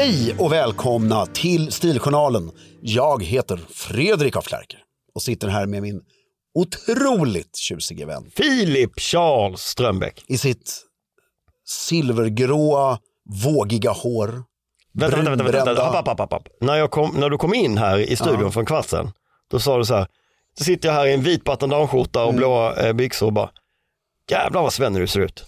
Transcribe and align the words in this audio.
Hej 0.00 0.36
och 0.38 0.52
välkomna 0.52 1.26
till 1.26 1.72
Stiljournalen. 1.72 2.50
Jag 2.80 3.24
heter 3.24 3.60
Fredrik 3.70 4.36
af 4.36 4.44
Klerker 4.46 4.78
och 5.14 5.22
sitter 5.22 5.48
här 5.48 5.66
med 5.66 5.82
min 5.82 6.00
otroligt 6.54 7.56
tjusige 7.56 8.06
vän 8.06 8.30
Filip 8.36 9.00
Charles 9.00 9.60
Strömbäck. 9.60 10.24
i 10.28 10.38
sitt 10.38 10.82
silvergråa, 11.66 12.98
vågiga 13.44 13.90
hår. 13.90 14.42
Vänta, 14.92 15.16
vänta, 15.16 15.30
vänta, 15.30 15.44
vänta. 15.44 15.64
brunbrända- 15.64 15.82
Hopp, 15.96 16.08
hopp, 16.08 16.18
hopp, 16.18 16.32
hopp. 16.32 16.48
När, 16.60 16.76
jag 16.76 16.90
kom, 16.90 17.10
när 17.16 17.30
du 17.30 17.38
kom 17.38 17.54
in 17.54 17.78
här 17.78 17.98
i 17.98 18.16
studion 18.16 18.40
Ja. 18.42 18.50
för 18.50 18.60
en 18.60 18.66
kvart 18.66 18.86
sedan, 18.88 19.12
då 19.50 19.58
sa 19.60 19.78
du 19.78 19.84
så 19.84 19.94
här, 19.94 20.06
så 20.58 20.64
sitter 20.64 20.88
jag 20.88 20.94
här 20.94 21.06
i 21.06 21.12
en 21.14 21.22
vit 21.22 21.44
batandanskjorta 21.44 22.22
och 22.22 22.28
Mm. 22.28 22.36
blåa 22.38 22.76
eh, 22.86 22.92
byxor 22.92 23.26
och 23.26 23.32
bara, 23.32 23.50
jävlar 24.30 24.62
vad 24.62 24.72
svennig 24.72 25.02
du 25.02 25.06
ser 25.06 25.20
ut. 25.20 25.44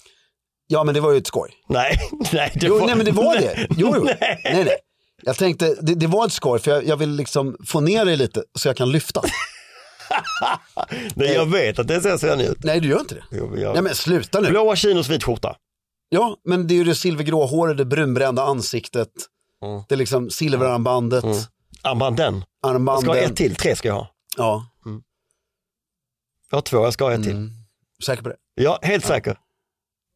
Ja, 0.73 0.85
men 0.85 0.95
det 0.95 1.01
var 1.01 1.13
ju 1.13 1.19
ett 1.19 1.27
skoj. 1.27 1.51
Nej, 1.69 1.99
nej, 2.33 2.53
det 2.55 2.67
Jo, 2.67 2.79
var, 2.79 2.87
nej, 2.87 2.97
men 2.97 3.07
det 3.07 3.13
var 3.13 3.37
det. 3.37 3.67
Jo, 3.77 3.93
jo. 3.97 4.05
Nej. 4.05 4.41
Nej, 4.45 4.65
nej. 4.65 4.77
Jag 5.23 5.37
tänkte, 5.37 5.75
det, 5.81 5.95
det 5.95 6.07
var 6.07 6.27
ett 6.27 6.33
skoj 6.33 6.59
för 6.59 6.71
jag, 6.71 6.87
jag 6.87 6.97
vill 6.97 7.11
liksom 7.17 7.57
få 7.67 7.81
ner 7.81 8.05
dig 8.05 8.17
lite 8.17 8.43
så 8.59 8.69
jag 8.69 8.77
kan 8.77 8.91
lyfta. 8.93 9.23
nej, 11.15 11.33
jag 11.33 11.47
vet 11.47 11.79
att 11.79 11.89
det 11.89 12.01
ser 12.01 12.17
svennig 12.17 12.45
ut. 12.47 12.65
Nej, 12.65 12.81
du 12.81 12.89
gör 12.89 13.01
inte 13.01 13.15
det. 13.15 13.25
Jo, 13.31 13.57
jag... 13.57 13.73
Nej, 13.75 13.83
men 13.83 13.95
sluta 13.95 14.41
nu. 14.41 14.51
Blåa 14.51 14.77
chinos, 14.77 15.09
vit 15.09 15.25
skjorta. 15.25 15.57
Ja, 16.09 16.37
men 16.45 16.67
det 16.67 16.75
är 16.75 16.77
ju 16.77 16.85
det 16.85 16.95
silvergrå 16.95 17.47
håret, 17.47 17.77
det 17.77 17.85
brunbrända 17.85 18.43
ansiktet, 18.43 19.09
Mm. 19.65 19.83
det 19.89 19.97
liksom 19.97 20.31
silverarmbandet, 20.31 21.25
Mm. 21.25 21.37
Armbanden. 21.83 22.45
Jag 22.63 22.71
armbanden. 22.75 23.03
ska 23.03 23.11
ha 23.13 23.19
ett 23.19 23.37
till, 23.37 23.55
tre 23.57 23.77
ska 23.77 23.89
jag 23.89 23.95
ha. 23.95 24.09
Ja, 24.37 24.67
Jag 26.51 26.57
har 26.57 26.63
två, 26.63 26.77
jag 26.85 26.93
ska 26.93 27.05
ha 27.05 27.13
ett 27.13 27.23
till. 27.23 27.33
mm. 27.33 27.51
säker 28.05 28.23
på 28.23 28.29
det? 28.29 28.37
Ja, 28.55 28.79
helt 28.83 29.05
säker. 29.07 29.37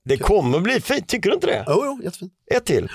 Det 0.06 0.16
kommer 0.18 0.60
bli 0.60 0.80
fint, 0.80 1.08
tycker 1.08 1.28
du 1.30 1.34
inte 1.34 1.46
det? 1.46 1.64
Jo, 1.68 1.82
jo, 1.84 2.00
jättefint. 2.04 2.32
Ett 2.54 2.64
till. 2.64 2.88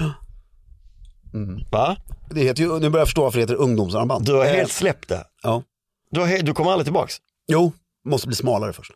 Mm. 1.34 1.60
Va? 1.72 1.98
Det 2.30 2.42
heter 2.44 2.64
ju, 2.64 2.70
nu 2.80 2.90
börjar 2.90 3.02
jag 3.02 3.08
förstå 3.08 3.22
varför 3.24 3.38
det 3.40 3.44
heter 3.44 3.56
ungdomsarmband. 3.56 4.26
Du 4.26 4.34
har 4.34 4.46
helt 4.46 4.72
släppt 4.72 5.10
det. 5.10 5.24
Ja. 5.44 5.64
Du, 6.12 6.20
har 6.20 6.28
he- 6.28 6.42
du 6.44 6.54
kommer 6.54 6.72
aldrig 6.72 6.86
tillbaks. 6.86 7.18
Jo, 7.48 7.72
måste 8.06 8.28
bli 8.28 8.36
smalare 8.36 8.74
först. 8.74 8.92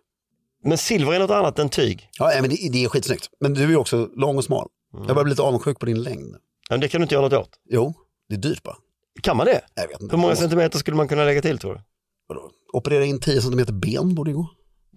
Men 0.64 0.78
silver 0.78 1.14
är 1.14 1.20
något 1.20 1.32
annat 1.32 1.60
än 1.60 1.70
tyg. 1.70 2.10
Ja, 2.20 2.26
nej, 2.26 2.42
men 2.42 2.50
det, 2.50 2.70
det 2.72 2.84
är 2.84 2.90
skitsnyggt. 2.90 3.30
Men 3.40 3.54
du 3.54 3.64
är 3.64 3.68
ju 3.68 3.76
också 3.76 4.10
lång 4.16 4.38
och 4.38 4.44
smal. 4.44 4.68
Mm. 4.94 5.06
Jag 5.08 5.16
börjar 5.16 5.24
bli 5.24 5.32
lite 5.32 5.42
avundsjuk 5.42 5.80
på 5.80 5.86
din 5.86 6.04
längd. 6.04 6.36
Men 6.70 6.80
det 6.80 6.88
kan 6.88 7.02
du 7.02 7.04
inte 7.04 7.16
göra 7.16 7.24
något 7.28 7.34
åt. 7.34 7.50
Jo, 7.70 7.94
det 8.30 8.36
är 8.36 8.40
dyrt 8.40 8.64
bara. 8.64 8.76
Kan 9.24 9.38
man 9.38 9.46
det? 9.46 9.62
Jag 9.76 9.88
vet 9.88 10.02
inte. 10.02 10.16
Hur 10.16 10.22
många 10.22 10.36
centimeter 10.36 10.80
skulle 10.80 10.98
man 10.98 11.08
kunna 11.08 11.24
lägga 11.24 11.42
till 11.42 11.58
tror 11.58 11.74
du? 11.74 11.82
vadå? 12.28 12.52
Operera 12.74 13.06
in 13.06 13.20
10 13.20 13.42
cm 13.42 13.66
ben 13.80 14.16
borde 14.16 14.32
ju 14.32 14.38
gå. 14.38 14.48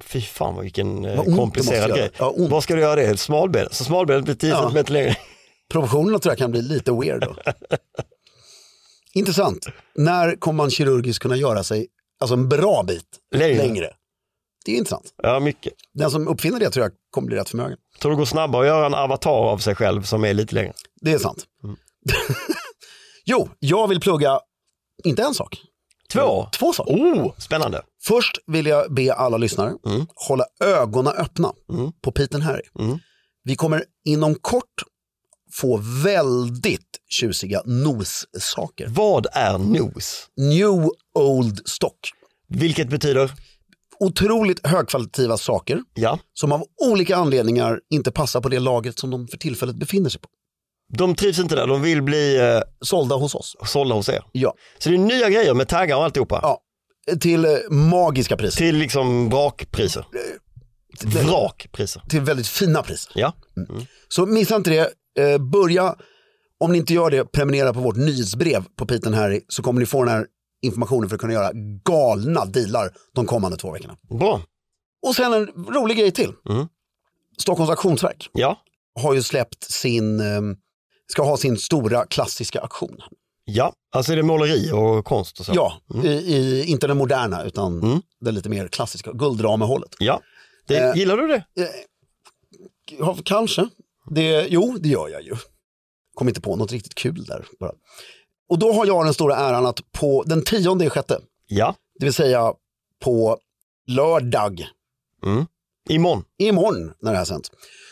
Fy 0.04 0.20
fan 0.20 0.54
vad 0.54 0.64
vilken 0.64 1.04
eh, 1.04 1.16
Vad 1.16 1.36
komplicerad 1.36 1.90
grej. 1.90 2.10
Ja. 2.18 2.34
Vad 2.36 2.62
ska 2.62 2.74
du 2.74 2.80
göra 2.80 2.96
det? 2.96 3.16
Smalben? 3.16 3.68
Så 3.70 3.84
smalbenet 3.84 4.24
blir 4.24 4.34
10 4.34 4.50
Ja. 4.50 4.60
centimeter 4.62 4.92
längre. 4.92 5.16
Proportionerna 5.70 6.18
tror 6.18 6.30
jag 6.30 6.38
kan 6.38 6.50
bli 6.50 6.62
lite 6.62 6.92
weird 6.92 7.20
då. 7.20 7.36
Intressant. 9.14 9.66
När 9.94 10.36
kommer 10.36 10.56
man 10.56 10.70
kirurgiskt 10.70 11.22
kunna 11.22 11.36
göra 11.36 11.64
sig 11.64 11.86
alltså 12.20 12.34
en 12.34 12.48
bra 12.48 12.82
bit 12.86 13.04
Längre. 13.34 13.56
längre? 13.66 13.90
Det 14.64 14.72
är 14.72 14.76
intressant. 14.76 15.14
Ja, 15.22 15.40
mycket. 15.40 15.72
Den 15.94 16.10
som 16.10 16.28
uppfinner 16.28 16.60
det 16.60 16.70
tror 16.70 16.84
jag 16.84 16.92
kommer 17.10 17.26
bli 17.26 17.36
rätt 17.36 17.48
förmögen. 17.48 17.78
Tror 18.00 18.10
du 18.10 18.16
det 18.16 18.18
går 18.18 18.24
snabbare 18.24 18.62
att 18.62 18.66
göra 18.66 18.86
en 18.86 18.94
avatar 18.94 19.30
av 19.30 19.58
sig 19.58 19.74
själv 19.74 20.02
som 20.02 20.24
är 20.24 20.34
lite 20.34 20.54
längre? 20.54 20.72
Det 21.00 21.12
är 21.12 21.18
sant. 21.18 21.44
jo, 23.24 23.48
jag 23.58 23.88
vill 23.88 24.00
plugga, 24.00 24.40
inte 25.04 25.22
en 25.22 25.34
sak, 25.34 25.56
Två? 26.12 26.48
två 26.58 26.72
saker. 26.72 26.94
Oh, 26.94 27.32
spännande. 27.38 27.82
Först 28.02 28.38
vill 28.46 28.66
jag 28.66 28.94
be 28.94 29.14
alla 29.14 29.36
lyssnare 29.36 29.72
Mm. 29.86 30.06
hålla 30.28 30.44
ögonen 30.64 31.12
öppna 31.12 31.52
Mm. 31.72 31.92
på 32.02 32.12
Pete 32.12 32.38
Harry. 32.38 32.62
Mm. 32.78 32.98
Vi 33.44 33.56
kommer 33.56 33.84
inom 34.04 34.34
kort 34.34 34.82
få 35.52 35.76
väldigt 36.04 36.98
tjusiga 37.10 37.62
nos-saker. 37.64 38.86
Vad 38.88 39.26
är 39.32 39.58
nos? 39.58 40.26
New 40.36 40.90
Old 41.14 41.68
Stock. 41.68 41.98
Vilket 42.48 42.88
betyder? 42.88 43.32
Otroligt 44.00 44.66
högkvalitativa 44.66 45.36
saker 45.36 45.82
Ja, 45.94 46.18
som 46.34 46.52
av 46.52 46.64
olika 46.90 47.16
anledningar 47.16 47.80
inte 47.90 48.10
passar 48.12 48.40
på 48.40 48.48
det 48.48 48.58
lagret 48.58 48.98
som 48.98 49.10
de 49.10 49.28
för 49.28 49.36
tillfället 49.38 49.76
befinner 49.76 50.10
sig 50.10 50.20
på. 50.20 50.28
De 50.96 51.14
trivs 51.14 51.38
inte 51.38 51.54
där. 51.54 51.66
De 51.66 51.82
vill 51.82 52.02
bli 52.02 52.36
eh, 52.38 52.60
Sålda 52.80 53.16
hos 53.16 53.34
oss. 53.34 53.56
sålda 53.64 53.94
hos 53.94 54.08
er. 54.08 54.24
Ja. 54.32 54.54
Så 54.78 54.88
det 54.88 54.94
är 54.96 54.98
nya 54.98 55.30
grejer 55.30 55.54
med 55.54 55.68
taggar 55.68 55.96
och 55.96 56.04
alltihopa. 56.04 56.38
ja. 56.42 56.60
Till 57.20 57.44
eh, 57.44 57.50
magiska 57.70 58.36
priser. 58.36 58.56
Till 58.58 58.76
liksom 58.76 59.28
vrakpriser. 59.28 60.04
Vrakpriser. 61.04 62.02
Till 62.08 62.20
väldigt 62.20 62.46
fina 62.48 62.82
priser. 62.82 63.12
Ja. 63.14 63.32
Så 64.08 64.26
missa 64.26 64.56
inte 64.56 64.70
det. 64.70 64.92
Eh, 65.24 65.38
börja, 65.38 65.94
om 66.60 66.72
ni 66.72 66.78
inte 66.78 66.94
gör 66.94 67.10
det, 67.10 67.24
prenumerera 67.24 67.72
på 67.74 67.80
vårt 67.80 67.96
nyhetsbrev 67.96 68.64
på 68.76 68.86
Pete 68.86 69.10
Harry 69.10 69.40
så 69.48 69.62
kommer 69.62 69.80
ni 69.80 69.86
få 69.86 70.04
den 70.04 70.14
här 70.14 70.26
informationen 70.62 71.08
för 71.08 71.16
att 71.16 71.20
kunna 71.20 71.32
göra 71.32 71.50
galna 71.84 72.44
dealar 72.44 72.90
de 73.14 73.26
kommande 73.26 73.56
två 73.56 73.70
veckorna. 73.72 73.96
Bra. 74.18 74.40
Och 75.06 75.14
sen 75.14 75.32
en 75.32 75.46
rolig 75.74 75.98
grej 75.98 76.10
till. 76.10 76.32
Mm. 76.50 76.66
Stockholms 77.38 77.70
auktionsverk 77.70 78.30
Ja. 78.32 78.58
har 79.00 79.14
ju 79.14 79.22
släppt 79.22 79.64
sin, 79.64 80.20
eh, 80.20 80.40
ska 81.12 81.22
ha 81.22 81.36
sin 81.36 81.56
stora 81.58 82.06
klassiska 82.06 82.60
auktion. 82.60 82.96
Ja, 83.44 83.72
alltså 83.92 84.12
är 84.12 84.16
det 84.16 84.22
måleri 84.22 84.70
och 84.72 85.04
konst 85.04 85.40
och 85.40 85.46
så? 85.46 85.52
Ja, 85.54 85.72
i, 86.04 86.08
i, 86.08 86.64
inte 86.64 86.86
den 86.86 86.96
moderna 86.96 87.44
utan 87.44 87.82
Mm. 87.82 88.02
det 88.20 88.30
lite 88.30 88.48
mer 88.48 88.68
klassiska, 88.68 89.12
guldramehållet. 89.12 89.94
Ja. 89.98 90.20
Det, 90.66 90.78
Eh. 90.78 90.96
Gillar 90.96 91.16
du 91.16 91.26
det? 91.28 91.44
Ja, 92.98 93.16
kanske. 93.24 93.68
Det, 94.10 94.46
jo, 94.50 94.76
det 94.80 94.88
gör 94.88 95.08
jag 95.08 95.22
ju. 95.22 95.36
Kom 96.14 96.28
inte 96.28 96.40
på 96.40 96.56
något 96.56 96.72
riktigt 96.72 96.94
kul 96.94 97.24
där 97.24 97.46
bara. 97.60 97.72
Och 98.48 98.58
då 98.58 98.72
har 98.72 98.86
jag 98.86 99.04
den 99.04 99.14
stora 99.14 99.36
äran 99.36 99.66
att 99.66 99.92
på 99.92 100.22
den 100.26 100.42
tionde 100.44 100.84
i 100.84 100.90
sjätte, 100.90 101.20
Ja. 101.46 101.74
det 101.98 102.04
vill 102.06 102.14
säga 102.14 102.52
på 103.04 103.38
lördag, 103.86 104.66
Mm. 105.26 105.46
Imorgon. 105.88 106.24
imorgon 106.38 106.92
när 107.00 107.12
det 107.12 107.18
här 107.18 107.24
sänds, 107.24 107.50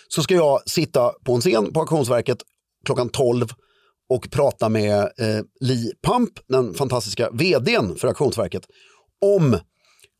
så 0.09 0.23
ska 0.23 0.35
jag 0.35 0.69
sitta 0.71 1.13
på 1.25 1.35
en 1.35 1.41
scen 1.41 1.73
på 1.73 1.81
Auktionsverket 1.81 2.39
klockan 2.87 3.09
12 3.09 3.47
och 4.09 4.31
prata 4.31 4.69
med 4.69 5.01
eh, 5.01 5.41
Li 5.61 5.93
Pamp, 6.03 6.31
den 6.49 6.75
fantastiska 6.75 7.31
vdn 7.31 7.97
för 7.97 8.09
Auktionsverket, 8.09 8.63
om 9.21 9.59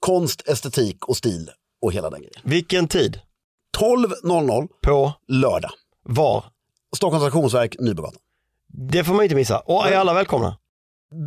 konst, 0.01 0.49
estetik 0.49 1.09
och 1.09 1.17
stil 1.17 1.51
och 1.83 1.93
hela 1.93 2.11
den 2.11 2.21
grejen. 2.21 2.41
Vilken 2.45 2.89
tid? 2.89 3.21
12.00 3.79 4.69
På? 4.83 5.13
lördag. 5.29 5.71
Var? 6.05 6.45
Stockholms 6.97 7.25
Auktionsverk, 7.25 7.77
Nybrogatan. 7.81 8.21
Det 8.91 9.05
får 9.05 9.15
man 9.15 9.23
inte 9.23 9.35
missa. 9.35 9.59
Och 9.59 9.87
är 9.87 9.97
alla 9.97 10.15
välkomna? 10.15 10.57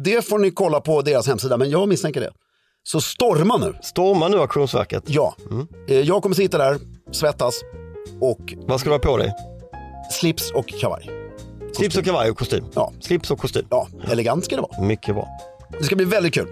Det 0.04 0.22
får 0.28 0.40
ni 0.40 0.52
kolla 0.52 0.82
på 0.82 1.02
deras 1.02 1.28
hemsida, 1.28 1.58
men 1.58 1.70
jag 1.70 1.90
misstänker 1.90 2.22
det. 2.22 2.32
Så 2.84 3.02
storma 3.02 3.58
nu. 3.58 3.76
Storma 3.82 4.28
nu 4.28 4.38
Auktionsverket. 4.38 5.04
Ja, 5.08 5.36
Eh, 5.88 6.00
jag 6.00 6.24
kommer 6.24 6.36
sitta 6.36 6.58
där, 6.58 6.78
svettas 7.12 7.56
och 8.22 8.54
Vad 8.58 8.80
ska 8.80 8.90
du 8.90 8.94
ha 8.94 9.00
på 9.00 9.18
dig? 9.18 9.34
slips 10.12 10.52
och 10.52 10.68
kavaj. 10.68 11.10
Slips 11.80 11.98
och 11.98 12.06
kavaj 12.06 12.30
och 12.32 12.38
kostym. 12.38 12.66
Ja. 12.76 12.92
Slips 13.00 13.32
och 13.32 13.40
kostym. 13.40 13.66
Ja, 13.70 13.88
elegant 14.12 14.46
ska 14.46 14.56
det 14.56 14.62
vara. 14.62 14.82
Mycket 14.82 15.16
bra. 15.16 15.28
Det 15.80 15.84
ska 15.84 15.96
bli 15.96 16.06
väldigt 16.06 16.34
kul. 16.34 16.48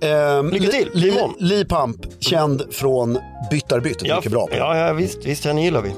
Ehm, 0.00 0.50
Lycka 0.50 0.68
till, 0.68 0.90
Li, 0.92 1.08
imorgon. 1.08 1.34
Li 1.38 1.64
Pamp, 1.64 1.96
känd 2.20 2.62
från 2.70 3.18
Byttarbytt, 3.50 3.96
Ja, 4.02 4.16
mycket 4.16 4.32
bra. 4.32 4.48
Ja, 4.56 4.78
ja 4.78 4.92
visst, 4.92 5.24
visst, 5.24 5.44
henne 5.44 5.64
gillar 5.64 5.82
vi. 5.82 5.90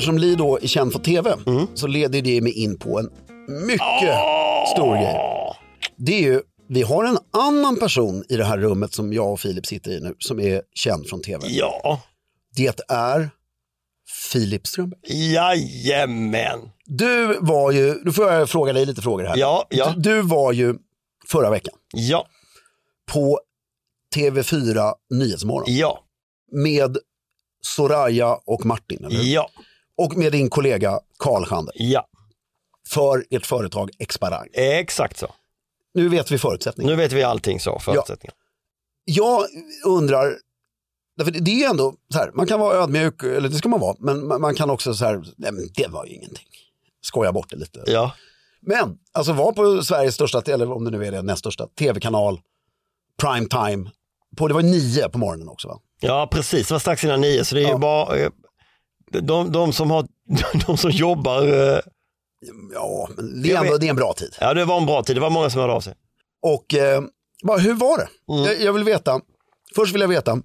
Eftersom 0.00 0.18
Li 0.18 0.34
då 0.34 0.58
är 0.62 0.66
känd 0.66 0.92
för 0.92 0.98
tv 0.98 1.36
Mm. 1.46 1.66
så 1.74 1.86
leder 1.86 2.22
det 2.22 2.40
mig 2.40 2.52
in 2.52 2.78
på 2.78 2.98
en 2.98 3.10
mycket 3.66 4.16
stor 4.74 4.96
grej. 4.96 5.16
Det 5.96 6.12
är 6.18 6.22
ju, 6.22 6.40
vi 6.68 6.82
har 6.82 7.04
en 7.04 7.18
annan 7.32 7.76
person 7.78 8.24
i 8.28 8.36
det 8.36 8.44
här 8.44 8.58
rummet 8.58 8.94
som 8.94 9.12
jag 9.12 9.32
och 9.32 9.40
Filip 9.40 9.66
sitter 9.66 9.90
i 9.90 10.00
nu 10.00 10.14
som 10.18 10.40
är 10.40 10.62
känd 10.74 11.08
från 11.08 11.22
tv. 11.22 11.46
Ja, 11.48 12.00
Det 12.56 12.80
är 12.88 13.30
Filip 14.32 14.66
Strömberg. 14.66 15.00
jajamän. 15.34 16.58
Du 16.84 17.38
var 17.40 17.70
ju, 17.72 17.94
nu 18.04 18.12
får 18.12 18.30
jag 18.32 18.50
fråga 18.50 18.72
dig 18.72 18.86
lite 18.86 19.02
frågor 19.02 19.24
här. 19.24 19.36
Ja, 19.36 19.66
ja. 19.70 19.94
Du, 19.96 20.02
du 20.14 20.22
var 20.22 20.52
ju 20.52 20.74
förra 21.28 21.50
veckan 21.50 21.74
Ja, 21.94 22.26
på 23.12 23.40
TV4 24.16 24.92
Nyhetsmorgon 25.10 25.64
ja, 25.74 25.98
med 26.52 26.98
Soraya 27.62 28.38
och 28.46 28.66
Martin, 28.66 29.04
eller? 29.04 29.22
ja, 29.24 29.50
Och 30.00 30.16
med 30.16 30.32
din 30.32 30.50
kollega 30.50 31.00
Karl 31.18 31.44
Schander 31.44 31.74
ja. 31.78 32.06
för 32.88 33.24
ert 33.30 33.46
företag 33.46 33.90
Exparang. 33.98 34.48
Exakt 34.52 35.18
så. 35.18 35.34
Nu 35.94 36.08
vet 36.08 36.30
vi 36.30 36.38
förutsättningarna. 36.38 36.96
Nu 36.96 37.02
vet 37.02 37.12
vi 37.12 37.22
allting 37.22 37.60
så, 37.60 37.78
förutsättningar. 37.78 38.34
Jag 39.04 39.46
undrar, 39.86 40.36
därför 41.16 41.32
det 41.32 41.50
är 41.50 41.54
ju 41.54 41.64
ändå 41.64 41.94
så 42.12 42.18
här, 42.18 42.30
man 42.34 42.46
kan 42.46 42.60
vara 42.60 42.76
ödmjuk, 42.76 43.22
eller 43.22 43.48
det 43.48 43.54
ska 43.54 43.68
man 43.68 43.80
vara, 43.80 43.96
men 43.98 44.26
man 44.40 44.54
kan 44.54 44.70
också 44.70 44.94
så 44.94 45.04
här, 45.04 45.24
nej 45.36 45.52
men 45.52 45.68
det 45.74 45.88
var 45.88 46.06
ju 46.06 46.12
ingenting. 46.12 46.46
Skoja 47.02 47.32
bort 47.32 47.50
det 47.50 47.56
lite. 47.56 47.84
Ja, 47.86 48.12
Men, 48.60 48.98
alltså 49.12 49.32
var 49.32 49.52
på 49.52 49.82
Sveriges 49.82 50.14
största, 50.14 50.42
eller 50.46 50.72
om 50.72 50.84
det 50.84 50.90
nu 50.90 51.06
är 51.06 51.12
det 51.12 51.22
näst 51.22 51.38
största, 51.38 51.66
tv-kanal, 51.66 52.40
prime 53.22 53.48
time. 53.48 53.90
På, 54.36 54.48
det 54.48 54.54
var 54.54 54.62
nio 54.62 55.08
på 55.08 55.18
morgonen 55.18 55.48
också 55.48 55.68
va? 55.68 55.78
ja 56.00 56.28
precis. 56.32 56.68
Det 56.68 56.74
var 56.74 56.78
strax 56.78 57.04
innan 57.04 57.20
nio, 57.20 57.44
så 57.44 57.54
det 57.54 57.60
är 57.60 57.64
ju 57.64 57.70
Ja. 57.70 57.78
bara 57.78 58.16
eh, 58.16 58.30
de, 59.10 59.52
de, 59.52 59.72
som 59.72 59.90
har, 59.90 60.06
de 60.66 60.76
som 60.76 60.90
jobbar. 60.90 61.42
eh, 61.42 61.80
Ja, 62.74 63.08
det 63.42 63.52
är, 63.52 63.60
ändå, 63.64 63.76
det 63.78 63.86
är 63.86 63.90
en 63.90 63.96
bra 63.96 64.12
tid. 64.12 64.36
Ja, 64.40 64.54
det 64.54 64.64
var 64.64 64.78
en 64.78 64.86
bra 64.86 65.02
tid. 65.02 65.16
Det 65.16 65.20
var 65.20 65.30
många 65.30 65.50
som 65.50 65.60
hörde 65.60 65.72
av 65.72 65.80
sig. 65.80 65.94
Och 66.42 66.74
eh, 66.74 67.02
bara, 67.42 67.58
hur 67.58 67.74
var 67.74 67.98
det? 67.98 68.08
Mm. 68.34 68.44
Jag, 68.44 68.60
jag 68.62 68.72
vill 68.72 68.84
veta, 68.84 69.20
först 69.74 69.94
vill 69.94 70.00
jag 70.00 70.08
veta, 70.08 70.42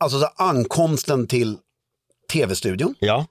alltså 0.00 0.18
så 0.20 0.24
här, 0.24 0.32
ankomsten 0.48 1.26
till 1.26 1.58
tv-studion 2.32 2.94
Ja, 2.98 3.26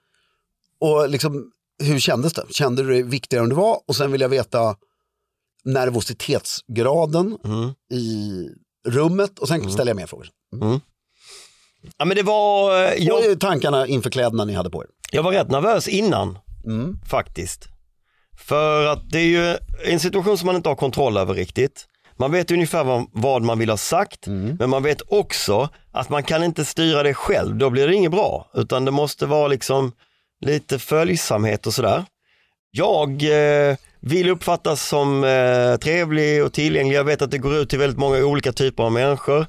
och 0.80 1.10
liksom, 1.10 1.52
hur 1.84 2.00
kändes 2.00 2.34
det? 2.34 2.46
Kände 2.50 2.84
du 2.84 2.94
det 2.94 3.04
viktigare 3.04 3.44
än 3.44 3.50
det 3.50 3.56
var? 3.56 3.80
Och 3.88 3.96
sen 3.96 4.12
vill 4.12 4.22
jag 4.22 4.30
veta 4.30 4.76
nervositetsgraden 5.66 7.38
Mm. 7.46 7.70
i 7.92 8.46
rummet 8.88 9.40
och 9.40 9.48
sen 9.48 9.72
ställer 9.72 9.90
jag 9.90 9.96
mer 9.98 10.06
frågor. 10.08 10.30
Ja 11.98 12.06
men 12.06 12.18
det 12.18 12.24
var, 12.24 12.84
eh, 12.86 12.94
jag, 12.98 13.32
Och 13.32 13.40
tankarna 13.40 13.88
inför 13.88 14.10
kläderna 14.10 14.46
ni 14.46 14.54
hade 14.54 14.70
på 14.70 14.84
er. 14.84 14.88
jag 15.12 15.24
var 15.24 15.32
rätt 15.32 15.52
nervös 15.52 15.88
innan 15.88 16.38
Mm. 16.66 16.98
faktiskt. 17.10 17.68
För 18.38 18.86
att 18.86 19.10
det 19.12 19.20
är 19.20 19.24
ju 19.26 19.58
en 19.86 20.00
situation 20.00 20.38
som 20.38 20.46
man 20.46 20.56
inte 20.56 20.70
har 20.70 20.76
kontroll 20.76 21.18
över 21.18 21.34
riktigt. 21.34 21.86
Man 22.18 22.32
vet 22.32 22.52
ungefär 22.52 22.84
vad, 22.84 23.06
vad 23.12 23.42
man 23.42 23.60
vill 23.60 23.70
ha 23.70 23.78
sagt, 23.78 24.28
Mm. 24.28 24.56
men 24.60 24.70
man 24.70 24.84
vet 24.84 25.02
också 25.08 25.70
att 25.92 26.10
man 26.10 26.24
kan 26.24 26.44
inte 26.44 26.66
styra 26.66 27.04
det 27.04 27.14
själv, 27.14 27.56
då 27.56 27.70
blir 27.70 27.88
det 27.88 27.96
inget 27.96 28.12
bra. 28.12 28.50
Utan 28.54 28.86
det 28.86 28.92
måste 28.92 29.26
vara 29.26 29.48
liksom 29.48 29.92
lite 30.46 30.80
följsamhet 30.80 31.68
och 31.68 31.74
sådär. 31.74 32.06
Jag 32.72 33.10
eh, 33.24 33.76
vill 34.00 34.30
uppfattas 34.30 34.88
som 34.88 35.24
eh, 35.24 35.76
trevlig 35.78 36.44
och 36.44 36.54
tillgänglig. 36.54 36.98
Jag 36.98 37.04
vet 37.04 37.22
att 37.22 37.32
det 37.32 37.38
går 37.38 37.56
ut 37.56 37.70
till 37.70 37.80
väldigt 37.80 38.00
många 38.00 38.18
olika 38.26 38.52
typer 38.54 38.84
av 38.84 38.92
människor. 38.92 39.46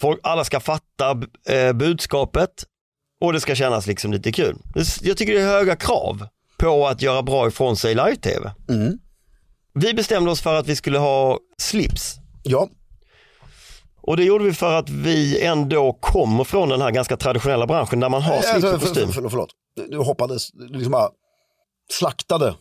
Folk, 0.00 0.20
alla 0.22 0.44
ska 0.44 0.60
fatta 0.60 1.10
eh, 1.48 1.72
budskapet 1.72 2.50
och 3.20 3.32
det 3.32 3.40
ska 3.40 3.54
kännas 3.54 3.86
liksom 3.86 4.12
lite 4.12 4.32
kul. 4.32 4.56
Jag 5.02 5.16
tycker 5.16 5.34
det 5.34 5.40
är 5.40 5.46
höga 5.46 5.76
krav 5.76 6.26
på 6.58 6.86
att 6.86 7.02
göra 7.02 7.22
bra 7.22 7.48
ifrån 7.48 7.76
sig 7.76 7.92
i 7.92 7.94
live-tv. 7.94 8.52
Mm. 8.68 8.98
Vi 9.74 9.94
bestämde 9.94 10.30
oss 10.30 10.40
för 10.40 10.54
att 10.54 10.66
vi 10.66 10.76
skulle 10.76 10.98
ha 10.98 11.38
slips. 11.58 12.14
Ja, 12.42 12.68
Och 14.02 14.16
det 14.16 14.24
gjorde 14.24 14.44
vi 14.44 14.52
för 14.52 14.72
att 14.74 14.90
vi 14.90 15.44
ändå 15.44 15.92
kommer 15.92 16.44
från 16.44 16.68
den 16.68 16.82
här 16.82 16.90
ganska 16.90 17.16
traditionella 17.16 17.66
branschen 17.66 18.00
där 18.00 18.08
man 18.08 18.22
har 18.22 18.32
slips 18.40 18.54
Alltså, 18.54 18.74
och 18.74 18.80
för, 18.80 18.86
kostym. 18.88 19.06
för, 19.06 19.12
förlåt, 19.12 19.30
förlåt. 19.30 19.50
Du 19.90 19.98
hoppades, 19.98 20.48
liksom 20.54 20.92
bara 20.92 21.08
slaktade 21.92 22.54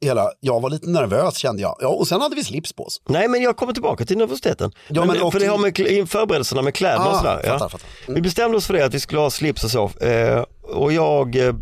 hela, 0.00 0.30
jag 0.40 0.60
var 0.60 0.70
lite 0.70 0.88
nervös 0.90 1.36
kände 1.36 1.62
jag. 1.62 1.76
Ja, 1.80 1.88
och 1.88 2.08
sen 2.08 2.20
hade 2.20 2.36
vi 2.36 2.44
slips 2.44 2.72
på 2.72 2.84
oss. 2.84 3.02
Nej 3.08 3.28
men 3.28 3.42
jag 3.42 3.56
kommer 3.56 3.72
tillbaka 3.72 4.04
till 4.04 4.18
nervositeten. 4.18 4.72
Ja, 4.88 5.04
men, 5.04 5.08
men 5.16 5.22
och 5.22 5.32
för 5.32 5.40
det 5.40 5.46
har 5.46 5.58
med 5.58 6.08
förberedelserna 6.08 6.62
med 6.62 6.74
kläderna 6.74 7.06
och 7.08 7.14
Ah, 7.14 7.18
sådär. 7.18 7.36
fattar, 7.36 7.48
ja. 7.52 7.58
fattar. 7.68 7.80
Vi 8.14 8.20
bestämde 8.20 8.56
oss 8.56 8.66
för 8.66 8.74
det 8.74 8.84
att 8.84 8.94
vi 8.94 9.00
skulle 9.00 9.20
ha 9.20 9.30
slips 9.30 9.64
och 9.64 9.70
så. 9.70 9.84
Eh, 10.06 10.44
och 10.62 10.92
jag, 10.92 11.36
eh, 11.36 11.54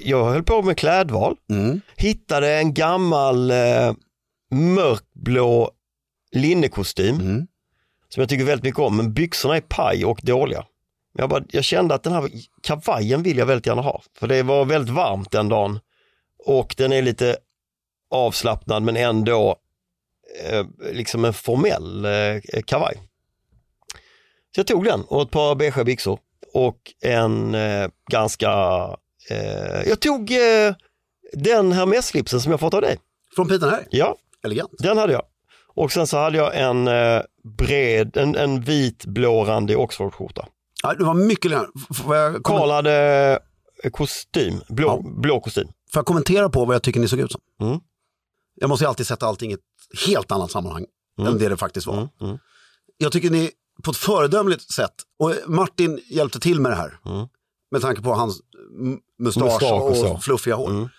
jag 0.00 0.24
höll 0.24 0.42
på 0.42 0.62
med 0.62 0.76
klädval. 0.78 1.36
Mm. 1.50 1.80
Hittade 1.96 2.52
en 2.58 2.74
gammal 2.74 3.50
eh, 3.50 3.92
mörkblå 4.74 5.70
linnekostym 6.32 7.14
Mm. 7.20 7.46
som 8.08 8.20
jag 8.20 8.28
tycker 8.28 8.44
väldigt 8.44 8.64
mycket 8.64 8.80
om. 8.80 8.96
Men 8.96 9.12
byxorna 9.12 9.56
är 9.56 9.60
paj 9.60 10.04
och 10.04 10.20
dåliga. 10.22 10.64
Jag, 11.18 11.28
bara, 11.30 11.42
jag 11.48 11.64
kände 11.64 11.94
att 11.94 12.02
den 12.02 12.12
här 12.12 12.30
kavajen 12.62 13.22
vill 13.22 13.38
jag 13.38 13.46
väldigt 13.46 13.66
gärna 13.66 13.82
ha. 13.82 14.02
För 14.18 14.26
det 14.26 14.42
var 14.42 14.64
väldigt 14.64 14.94
varmt 14.94 15.30
den 15.30 15.48
dagen. 15.48 15.80
Och 16.46 16.74
den 16.78 16.92
är 16.92 17.02
lite 17.02 17.36
avslappnad 18.10 18.82
men 18.82 18.96
ändå 18.96 19.56
eh, 20.50 20.66
liksom 20.92 21.24
en 21.24 21.32
formell 21.32 22.04
eh, 22.04 22.62
kavaj. 22.66 22.94
Så 24.54 24.58
jag 24.60 24.66
tog 24.66 24.84
den 24.84 25.02
och 25.04 25.22
ett 25.22 25.30
par 25.30 25.54
beigea 25.54 25.84
byxor 25.84 26.18
och 26.54 26.76
en 27.02 27.54
eh, 27.54 27.88
ganska, 28.10 28.50
eh, 29.30 29.88
jag 29.88 30.00
tog 30.00 30.30
eh, 30.30 30.74
den 31.32 31.72
Hermes-slipsen 31.72 32.40
som 32.40 32.50
jag 32.50 32.60
fått 32.60 32.74
av 32.74 32.80
dig. 32.80 32.98
Från 33.36 33.48
Peter 33.48 33.70
här, 33.70 33.86
Ja, 33.90 34.16
elegant. 34.44 34.70
den 34.78 34.98
hade 34.98 35.12
jag. 35.12 35.22
Och 35.74 35.92
sen 35.92 36.06
så 36.06 36.18
hade 36.18 36.36
jag 36.38 36.60
en 36.60 36.88
eh, 36.88 37.20
bred, 37.58 38.16
en, 38.16 38.36
en 38.36 38.60
vit 38.60 39.04
blårandig 39.06 39.78
Oxford-skjorta. 39.78 40.46
Ja, 40.82 40.94
det 40.94 41.04
var 41.04 41.14
mycket 41.14 41.50
jag, 41.50 41.66
kom, 42.42 42.42
Karl 42.42 42.70
hade 42.70 43.38
eh, 43.84 43.90
kostym, 43.90 44.60
blå, 44.68 44.88
Ja. 44.88 45.00
blå 45.20 45.40
kostym. 45.40 45.66
får 45.92 45.98
jag 46.00 46.06
kommentera 46.06 46.48
på 46.48 46.64
vad 46.64 46.74
jag 46.74 46.82
tycker 46.82 47.00
ni 47.00 47.08
såg 47.08 47.20
ut 47.20 47.32
som? 47.32 47.40
Mm. 47.62 47.80
Jag 48.62 48.68
måste 48.68 48.84
ju 48.84 48.88
alltid 48.88 49.06
sätta 49.06 49.26
allting 49.26 49.50
i 49.50 49.54
ett 49.54 49.60
helt 50.06 50.32
annat 50.32 50.50
sammanhang. 50.50 50.86
än 51.18 51.38
det 51.38 51.48
det 51.48 51.56
faktiskt 51.56 51.86
var. 51.86 52.08
Mm. 52.20 52.38
Jag 52.96 53.12
tycker 53.12 53.30
ni 53.30 53.50
på 53.82 53.90
ett 53.90 53.96
föredömligt 53.96 54.72
sätt, 54.72 54.94
och 55.18 55.34
Martin 55.46 56.00
hjälpte 56.10 56.40
till 56.40 56.60
med 56.60 56.72
det 56.72 56.76
här, 56.76 56.98
med 57.70 57.80
tanke 57.80 58.02
på 58.02 58.14
hans 58.14 58.40
mustasch, 59.18 59.62
Mm. 59.62 59.74
Och 59.82 59.90
och. 59.90 59.96
Mm. 60.06 60.20
fluffiga 60.20 60.54
hår. 60.54 60.90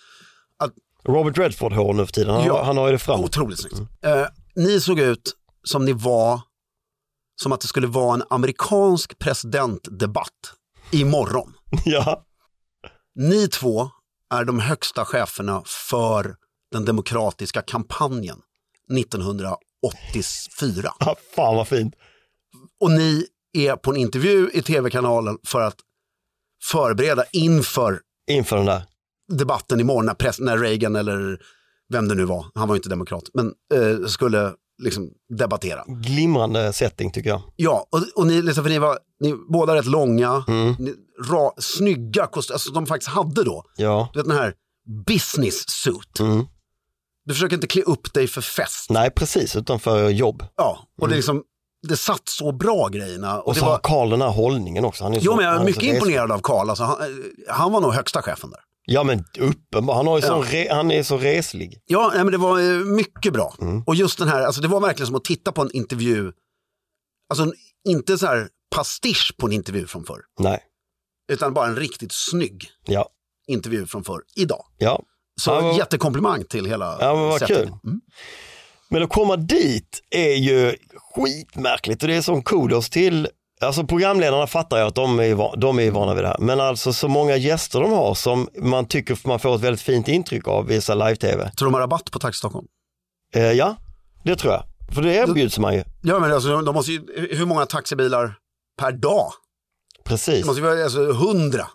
Robert 1.05 1.37
Redford 1.37 1.73
hår 1.73 1.93
nu 1.93 2.05
för 2.05 2.13
tiden, 2.13 2.35
han, 2.35 2.45
Ja. 2.45 2.63
han 2.63 2.77
har 2.77 2.85
ju 2.87 2.91
det 2.91 2.99
framåt. 2.99 3.25
Otroligt 3.25 3.59
snyggt. 3.59 3.75
Eh, 4.01 4.25
ni 4.55 4.81
såg 4.81 4.99
ut 4.99 5.35
som 5.63 5.85
ni 5.85 5.93
var, 5.93 6.41
som 7.41 7.51
att 7.51 7.61
det 7.61 7.67
skulle 7.67 7.87
vara 7.87 8.13
en 8.13 8.23
amerikansk 8.29 9.19
presidentdebatt 9.19 10.53
imorgon. 10.91 11.53
Ja. 11.85 12.25
Ni 13.15 13.47
två 13.47 13.89
är 14.33 14.45
de 14.45 14.59
högsta 14.59 15.05
cheferna 15.05 15.63
för 15.65 16.35
den 16.71 16.85
demokratiska 16.85 17.61
kampanjen 17.61 18.37
1984. 18.97 20.93
ja, 20.99 21.15
fan 21.35 21.55
vad 21.55 21.67
fint. 21.67 21.95
Och 22.81 22.91
ni 22.91 23.25
är 23.53 23.75
på 23.75 23.91
en 23.91 23.97
intervju 23.97 24.49
i 24.53 24.61
tv-kanalen 24.61 25.37
för 25.47 25.61
att 25.61 25.75
förbereda 26.63 27.23
inför 27.31 27.99
Inför 28.31 28.57
den 28.57 28.65
där. 28.65 28.83
debatten 29.37 29.79
imorgon 29.79 30.05
när, 30.05 30.13
press, 30.13 30.39
när 30.39 30.57
Reagan 30.57 30.95
eller 30.95 31.39
vem 31.93 32.07
det 32.07 32.15
nu 32.15 32.25
var, 32.25 32.45
han 32.55 32.67
var 32.67 32.75
ju 32.75 32.77
inte 32.79 32.89
demokrat, 32.89 33.23
men 33.33 33.53
eh, 33.73 34.05
skulle 34.07 34.53
liksom 34.83 35.09
debattera. 35.37 35.83
Glimrande 35.87 36.73
setting 36.73 37.11
tycker 37.11 37.29
jag. 37.29 37.41
Ja, 37.55 37.87
och, 37.91 38.01
och 38.15 38.27
ni, 38.27 38.41
liksom, 38.41 38.63
för 38.63 38.69
ni 38.71 38.79
var 38.79 38.99
ni, 39.19 39.33
båda 39.49 39.75
rätt 39.75 39.85
långa, 39.85 40.43
Mm. 40.47 40.75
ni, 40.79 40.93
ra, 41.29 41.51
snygga 41.57 42.27
kostymer, 42.27 42.55
alltså, 42.55 42.71
de 42.71 42.85
faktiskt 42.85 43.09
hade 43.11 43.43
då. 43.43 43.63
Ja. 43.77 44.09
Du 44.13 44.19
vet 44.19 44.27
den 44.27 44.37
här 44.37 44.53
business 45.07 45.63
suit. 45.69 46.19
Mm. 46.19 46.45
Du 47.25 47.33
försöker 47.33 47.55
inte 47.55 47.67
klä 47.67 47.81
upp 47.81 48.13
dig 48.13 48.27
för 48.27 48.41
fest. 48.41 48.89
Nej, 48.89 49.11
precis, 49.11 49.55
utanför 49.55 50.09
jobb. 50.09 50.45
Ja, 50.55 50.79
och 51.01 51.07
det, 51.07 51.13
är 51.13 51.15
liksom, 51.15 51.43
det 51.87 51.97
satt 51.97 52.29
så 52.29 52.51
bra 52.51 52.87
grejerna. 52.87 53.39
Och 53.41 53.47
Och 53.47 53.53
det 53.53 53.59
så 53.59 53.65
har 53.65 53.71
var, 53.71 53.79
Karl 53.83 54.09
den 54.09 54.21
här 54.21 54.29
hållningen 54.29 54.85
också. 54.85 55.03
Han 55.03 55.13
är 55.13 55.19
jo, 55.19 55.31
så, 55.31 55.35
men 55.35 55.45
jag 55.45 55.55
är 55.55 55.59
är 55.59 55.63
mycket 55.65 55.75
så 55.75 55.81
reslig. 55.89 55.95
imponerad 55.95 56.31
av 56.31 56.39
Karl. 56.43 56.69
Alltså, 56.69 56.83
han, 56.83 57.01
eh, 57.01 57.53
han 57.53 57.71
var 57.71 57.81
nog 57.81 57.93
högsta 57.93 58.21
chefen 58.21 58.49
där. 58.49 58.59
Ja 58.85 59.03
men 59.03 59.25
uppenbart, 59.39 59.95
han, 59.95 60.07
har 60.07 60.19
ju 60.19 60.25
Ja. 60.25 60.43
re, 60.45 60.67
han 60.73 60.91
är 60.91 61.03
så 61.03 61.17
reslig. 61.17 61.81
Ja, 61.85 62.11
nej, 62.13 62.23
men 62.23 62.31
det 62.31 62.37
var 62.37 62.59
eh, 62.59 62.85
mycket 62.85 63.33
bra. 63.33 63.55
Mm. 63.61 63.83
Och 63.87 63.95
just 63.95 64.19
den 64.19 64.27
här, 64.27 64.41
alltså 64.41 64.61
det 64.61 64.67
var 64.67 64.79
verkligen 64.79 65.07
som 65.07 65.15
att 65.15 65.23
titta 65.23 65.51
på 65.51 65.61
en 65.61 65.71
intervju. 65.71 66.31
Alltså 67.29 67.53
inte 67.87 68.17
så 68.17 68.25
här 68.25 68.49
pastisch 68.75 69.35
på 69.37 69.45
en 69.47 69.53
intervju 69.53 69.87
från 69.87 70.03
förr, 70.03 70.21
Nej, 70.39 70.59
utan 71.31 71.53
bara 71.53 71.67
en 71.67 71.75
riktigt 71.75 72.11
snygg 72.11 72.69
ja, 72.85 73.09
intervju 73.47 73.85
från 73.85 74.03
förr, 74.03 74.21
idag. 74.35 74.65
ja. 74.77 75.03
Så 75.41 75.51
Ja, 75.51 75.61
men- 75.61 75.75
jättekomplimang 75.75 76.43
till 76.43 76.65
hela 76.65 76.97
Ja, 76.99 77.15
men 77.15 77.23
vad 77.23 77.47
kul. 77.47 77.67
Mm. 77.67 78.01
Men 78.89 79.03
att 79.03 79.09
komma 79.09 79.35
dit 79.35 80.01
är 80.09 80.33
ju 80.33 80.75
skitmärkligt 81.15 82.03
och 82.03 82.09
det 82.09 82.15
är 82.15 82.21
sån 82.21 82.43
kudos 82.43 82.89
till 82.89 83.27
Alltså 83.61 83.83
programledarna 83.83 84.47
fattar 84.47 84.77
jag 84.77 84.87
att 84.87 84.95
de 84.95 85.19
är, 85.19 85.57
de 85.57 85.79
är 85.79 85.91
vana 85.91 86.13
vid 86.13 86.23
det 86.23 86.27
här. 86.27 86.37
Men 86.39 86.59
alltså 86.59 86.93
så 86.93 87.07
många 87.07 87.35
gäster 87.35 87.79
de 87.81 87.91
har 87.91 88.13
som 88.15 88.49
man 88.61 88.85
tycker 88.85 89.27
man 89.27 89.39
får 89.39 89.55
ett 89.55 89.61
väldigt 89.61 89.81
fint 89.81 90.07
intryck 90.07 90.47
av 90.47 90.69
här 90.69 90.95
live-tv. 90.95 91.51
Tror 91.57 91.67
de 91.67 91.73
har 91.73 91.81
rabatt 91.81 92.11
på 92.11 92.19
Taxi 92.19 92.37
Stockholm? 92.37 92.67
Eh, 93.35 93.51
ja, 93.51 93.75
det 94.23 94.35
tror 94.35 94.53
jag. 94.53 94.63
För 94.95 95.01
det 95.01 95.13
erbjuds 95.13 95.59
man 95.59 95.73
ju. 95.73 95.83
Ja, 96.01 96.19
men 96.19 96.33
alltså, 96.33 96.61
de 96.61 96.75
måste 96.75 96.91
ju, 96.91 97.27
hur 97.31 97.45
många 97.45 97.65
taxibilar 97.65 98.35
per 98.79 98.91
dag? 98.91 99.31
Precis. 100.03 100.39
Det 100.39 100.45
måste 100.45 100.61
ju 100.61 100.67
vara 100.67 100.83
alltså, 100.83 101.11
hundra 101.11 101.67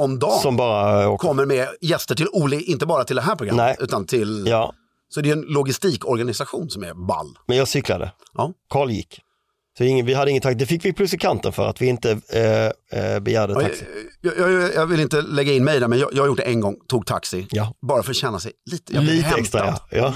om 0.00 0.18
dagen. 0.18 0.40
Som 0.40 0.56
bara 0.56 1.08
åker. 1.08 1.28
kommer 1.28 1.46
med 1.46 1.68
gäster 1.80 2.14
till 2.14 2.28
Oli, 2.32 2.62
inte 2.62 2.86
bara 2.86 3.04
till 3.04 3.16
det 3.16 3.22
här 3.22 3.36
programmet, 3.36 3.64
Nej. 3.64 3.76
utan 3.80 4.06
till, 4.06 4.44
Ja, 4.46 4.74
så 5.08 5.20
det 5.20 5.28
är 5.28 5.32
en 5.32 5.40
logistikorganisation 5.40 6.70
som 6.70 6.84
är 6.84 6.94
ball. 6.94 7.38
men 7.46 7.56
jag 7.56 7.68
cyklade. 7.68 8.12
Ja. 8.34 8.52
Karl 8.68 8.90
gick. 8.90 9.20
Så 9.78 9.84
ingen, 9.84 10.06
vi 10.06 10.14
hade 10.14 10.30
ingen 10.30 10.42
taxi. 10.42 10.54
Det 10.54 10.66
fick 10.66 10.84
vi 10.84 10.92
plus 10.92 11.14
i 11.14 11.18
kanten 11.18 11.52
för 11.52 11.66
att 11.68 11.80
vi 11.82 11.86
inte 11.86 12.20
eh, 12.32 13.00
eh, 13.00 13.20
begärde 13.20 13.54
taxi. 13.54 13.84
Jag, 14.20 14.38
jag, 14.38 14.74
jag 14.74 14.86
vill 14.86 15.00
inte 15.00 15.22
lägga 15.22 15.52
in 15.52 15.64
mig 15.64 15.80
där, 15.80 15.88
men 15.88 15.98
jag, 15.98 16.10
jag 16.14 16.22
har 16.22 16.26
gjort 16.26 16.36
det 16.38 16.42
en 16.42 16.60
gång, 16.60 16.76
tog 16.88 17.06
taxi. 17.06 17.46
Ja. 17.50 17.74
Bara 17.88 18.02
för 18.02 18.10
att 18.10 18.16
känna 18.16 18.40
sig 18.40 18.52
lite, 18.70 18.92
jag 18.94 19.04
Lite 19.04 19.22
hämtad. 19.22 19.40
extra 19.40 19.66
ja. 19.66 19.80
ja. 19.90 20.14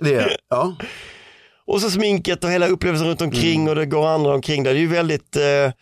Det, 0.00 0.36
ja. 0.48 0.76
Och 1.66 1.80
så 1.80 1.90
sminket 1.90 2.44
och 2.44 2.50
hela 2.50 2.66
upplevelsen 2.68 3.08
runt 3.08 3.20
omkring 3.20 3.68
och 3.68 3.74
det 3.74 3.86
går 3.86 4.06
andra 4.08 4.34
omkring 4.34 4.62
där. 4.62 4.72
Det 4.72 4.78
är 4.78 4.80
ju 4.80 4.86
väldigt 4.86 5.36
eh, 5.36 5.72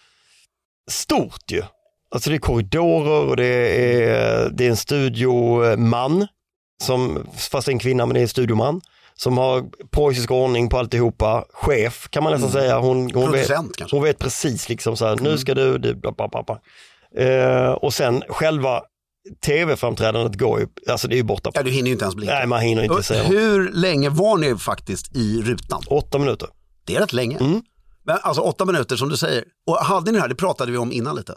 stort 0.90 1.50
ju. 1.50 1.62
Alltså 2.14 2.30
det 2.30 2.37
är 2.37 2.38
korridorer 2.38 3.28
och 3.28 3.37
det 3.37 3.47
är, 3.47 4.50
det 4.50 4.66
är 4.66 4.71
en 4.71 4.76
studioman, 4.76 6.26
som, 6.83 7.26
fast 7.50 7.68
en 7.68 7.78
kvinna 7.78 8.06
men 8.06 8.14
det 8.14 8.21
är 8.21 8.23
en 8.23 8.28
studioman, 8.28 8.80
som 9.14 9.38
har 9.38 9.64
preussisk 9.90 10.30
ordning 10.30 10.68
på 10.68 10.78
alltihopa. 10.78 11.44
Chef 11.52 12.09
kan 12.11 12.25
man 12.25 12.33
nästan 12.33 12.50
säga. 12.50 12.78
Hon, 12.78 13.11
hon, 13.14 13.33
vet, 13.33 13.50
hon 13.90 14.02
vet 14.02 14.18
precis 14.18 14.68
liksom 14.68 14.97
så 14.97 15.06
här, 15.06 15.16
nu 15.16 15.38
ska 15.38 15.54
du, 15.54 15.78
du 15.78 15.94
bla, 15.94 16.12
bla, 16.12 16.28
bla. 16.28 16.61
Eh, 17.25 17.71
och 17.71 17.94
sen 17.94 18.23
själva 18.28 18.83
tv-framträdandet 19.47 20.38
går 20.38 20.61
ju, 20.61 20.66
alltså 20.88 21.09
det 21.09 21.14
är 21.14 21.16
ju 21.18 21.23
borta. 21.23 21.50
Ja, 21.54 21.62
du 21.62 21.71
hinner 21.71 21.87
ju 21.87 21.92
inte 21.92 22.04
ens 22.04 22.14
blinka. 22.14 22.35
Nej, 22.35 22.47
man 22.47 22.61
hinner 22.61 22.83
inte 22.83 23.02
säga. 23.02 23.23
Hur 23.23 23.73
länge 23.73 24.09
var 24.09 24.37
ni 24.37 24.56
faktiskt 24.56 25.16
i 25.16 25.42
rutan? 25.42 25.83
Åtta 25.87 26.18
minuter. 26.18 26.49
Det 26.85 26.97
är 26.97 27.00
rätt 27.00 27.12
länge. 27.12 27.37
Mm. 27.37 27.62
Men 28.04 28.18
alltså 28.23 28.42
åtta 28.42 28.64
minuter 28.64 28.97
som 28.97 29.09
du 29.09 29.16
säger. 29.16 29.44
Och 29.66 29.76
hade 29.76 30.12
ni 30.12 30.16
det 30.16 30.23
här, 30.23 30.28
det 30.28 30.35
pratade 30.35 30.73
vi 30.73 30.78
om 30.78 30.92
innan 30.92 31.16
lite. 31.16 31.35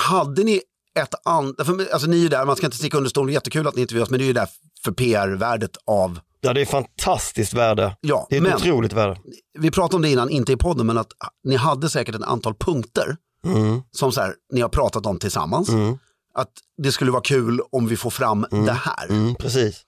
Hade 0.00 0.44
ni 0.44 0.60
ett 0.98 1.14
annat, 1.24 1.68
alltså 1.92 2.08
ni 2.08 2.16
är 2.16 2.20
ju 2.20 2.28
där, 2.28 2.44
man 2.46 2.56
ska 2.56 2.66
inte 2.66 2.76
sticka 2.78 2.96
under 2.96 3.10
stolen, 3.10 3.34
jättekul 3.34 3.66
att 3.66 3.74
ni 3.74 3.80
intervjuas, 3.82 4.10
men 4.10 4.18
det 4.18 4.24
är 4.24 4.26
ju 4.26 4.32
där 4.32 4.48
för 4.84 4.92
PR-värdet 4.92 5.76
av, 5.86 6.20
Ja, 6.40 6.52
det 6.52 6.60
är 6.60 6.64
fantastiskt 6.66 7.54
värde. 7.54 7.96
ja, 8.00 8.26
Det 8.30 8.36
är 8.36 8.40
ett 8.40 8.42
men 8.42 8.54
otroligt 8.54 8.92
värde. 8.92 9.20
vi 9.58 9.70
pratade 9.70 9.96
om 9.96 10.02
det 10.02 10.08
innan, 10.10 10.30
inte 10.30 10.52
i 10.52 10.56
podden, 10.56 10.86
men 10.86 10.98
att 10.98 11.08
ni 11.44 11.56
hade 11.56 11.90
säkert 11.90 12.14
ett 12.14 12.22
antal 12.22 12.54
punkter 12.54 13.16
Mm. 13.46 13.82
som 13.90 14.12
så 14.12 14.20
här, 14.20 14.34
ni 14.52 14.60
har 14.60 14.68
pratat 14.68 15.06
om 15.06 15.18
tillsammans. 15.18 15.68
Mm. 15.68 15.98
Att 16.34 16.50
det 16.82 16.92
skulle 16.92 17.10
vara 17.10 17.22
kul 17.22 17.60
om 17.72 17.86
vi 17.86 17.96
får 17.96 18.10
fram 18.10 18.46
det 18.50 18.72
här. 18.72 19.06
Mm, 19.10 19.34
precis. 19.34 19.82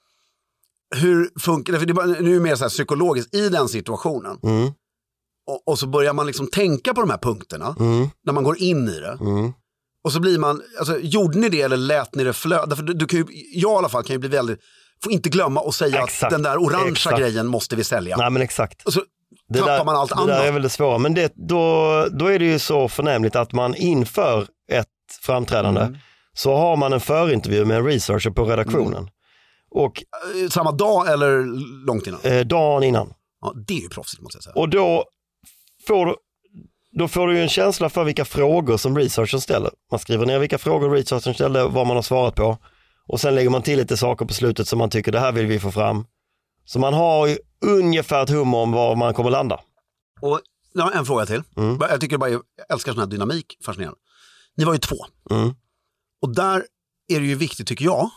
Hur 0.97 1.31
funkar 1.41 1.73
det? 1.73 1.79
För 1.79 1.87
det 1.87 1.93
är 1.93 1.95
bara, 1.95 2.07
nu 2.07 2.31
är 2.31 2.35
det 2.35 2.41
mer 2.41 2.57
så 2.57 2.65
här 2.65 2.69
psykologiskt, 2.69 3.35
i 3.35 3.49
den 3.49 3.69
situationen. 3.69 4.39
Mm. 4.43 4.67
Och, 5.47 5.69
och 5.69 5.79
så 5.79 5.87
börjar 5.87 6.13
man 6.13 6.27
liksom 6.27 6.47
tänka 6.47 6.95
på 6.95 7.01
de 7.01 7.11
här 7.11 7.19
punkterna 7.19 7.77
Mm. 7.81 8.09
när 8.25 8.33
man 8.33 8.45
går 8.45 8.59
in 8.59 8.89
i 8.89 9.01
det. 9.01 9.19
Och 10.07 10.13
så 10.13 10.21
blir 10.21 10.39
man, 10.39 10.63
alltså 10.79 10.99
gjorde 10.99 11.39
ni 11.39 11.49
det 11.49 11.63
eller 11.63 11.77
lät 11.77 12.15
ni 12.15 12.25
det 12.25 12.33
flöda? 12.33 12.77
För 12.77 12.83
du, 12.83 12.93
du 12.93 13.07
kan 13.07 13.19
ju, 13.19 13.25
jag 13.53 13.73
i 13.73 13.77
alla 13.77 13.89
fall 13.89 14.03
kan 14.03 14.15
ju 14.15 14.19
bli 14.19 14.29
väldigt, 14.29 14.61
får 15.03 15.13
inte 15.13 15.29
glömma 15.29 15.61
att 15.61 15.75
säga 15.75 16.03
Exakt, 16.03 16.23
att 16.23 16.31
den 16.31 16.43
där 16.43 16.57
orangea 16.63 16.93
exakt. 16.93 17.19
grejen 17.19 17.47
måste 17.47 17.77
vi 17.77 17.85
sälja. 17.85 18.17
Nej 18.17 18.31
men 18.31 18.43
exakt. 18.43 18.83
Och 18.87 18.93
så 18.93 19.03
Det 19.49 19.59
tappar 19.59 19.77
där, 19.77 19.85
man 19.85 19.97
allt 19.97 20.11
det 20.11 20.15
annat. 20.17 20.27
där 20.29 20.45
är 20.47 20.53
väl 20.53 20.63
det 20.63 20.69
svåra. 20.69 20.99
Men 20.99 21.15
det, 21.15 21.33
då, 21.49 22.07
då 22.11 22.27
är 22.27 22.39
det 22.39 22.45
ju 22.45 22.59
så 22.59 22.89
förnämligt 22.89 23.37
att 23.37 23.53
man 23.53 23.75
inför 23.75 24.47
ett 24.73 24.87
framträdande 25.23 25.81
Mm. 25.81 25.97
så 26.35 26.55
har 26.57 26.77
man 26.77 26.93
en 26.93 27.01
förintervju 27.01 27.65
med 27.65 27.77
en 27.77 27.85
researcher 27.85 28.31
på 28.31 28.45
redaktionen. 28.45 28.99
Mm. 28.99 29.11
Och 29.71 30.03
Eh, 30.45 30.49
Samma 30.49 30.73
dag 30.73 31.09
eller 31.13 31.45
långt 31.87 32.07
innan? 32.07 32.21
eh, 32.23 32.41
dagen 32.47 32.83
innan. 32.83 33.13
Ja, 33.41 33.53
det 33.67 33.75
är 33.75 33.81
ju 33.83 33.89
proffsigt 33.89 34.23
måste 34.23 34.37
jag 34.37 34.43
säga. 34.45 34.55
Och 34.55 34.69
då 34.69 35.05
får, 35.87 36.07
du, 36.07 36.15
då 36.99 37.09
får 37.09 37.27
du 37.27 37.37
ju 37.37 37.43
en 37.43 37.49
känsla 37.49 37.89
för 37.89 38.05
vilka 38.05 38.25
frågor 38.25 38.77
som 38.77 38.99
researchen 38.99 39.41
ställer. 39.41 39.71
Man 39.91 40.01
skriver 40.01 40.27
ner 40.27 40.39
vilka 40.39 40.59
frågor 40.59 40.91
researchen 40.91 41.35
ställde, 41.35 41.65
vad 41.69 41.87
man 41.87 41.97
har 41.97 42.03
svarat 42.03 42.35
på. 42.35 42.59
Och 43.09 43.21
sen 43.21 43.35
lägger 43.35 43.51
man 43.51 43.63
till 43.63 43.79
lite 43.79 43.97
saker 43.97 44.27
på 44.27 44.35
slutet 44.35 44.69
som 44.69 44.79
man 44.79 44.91
tycker 44.91 45.13
det 45.13 45.21
här 45.21 45.33
vill 45.33 45.47
vi 45.47 45.61
få 45.61 45.71
fram. 45.71 46.07
Så 46.65 46.79
man 46.79 46.95
har 46.95 47.27
ju 47.27 47.39
ungefär 47.61 48.23
ett 48.23 48.31
hum 48.31 48.55
om 48.55 48.73
var 48.73 48.97
man 48.97 49.15
kommer 49.15 49.31
landa. 49.31 49.61
Och 50.21 50.41
en 50.95 51.07
fråga 51.07 51.27
till. 51.27 51.43
Mm. 51.57 51.79
Jag 51.81 52.01
tycker 52.01 52.19
bara, 52.19 52.31
jag 52.31 52.43
älskar 52.69 52.93
sån 52.93 53.01
här 53.01 53.07
dynamik, 53.07 53.59
fascinerande. 53.65 53.99
Ni 54.57 54.65
var 54.65 54.73
ju 54.73 54.79
två. 54.79 54.97
Mm. 55.31 55.55
Och 56.23 56.35
där 56.35 56.67
är 57.09 57.21
det 57.21 57.27
ju 57.27 57.35
viktigt 57.35 57.67
tycker 57.67 57.85
jag, 57.85 58.11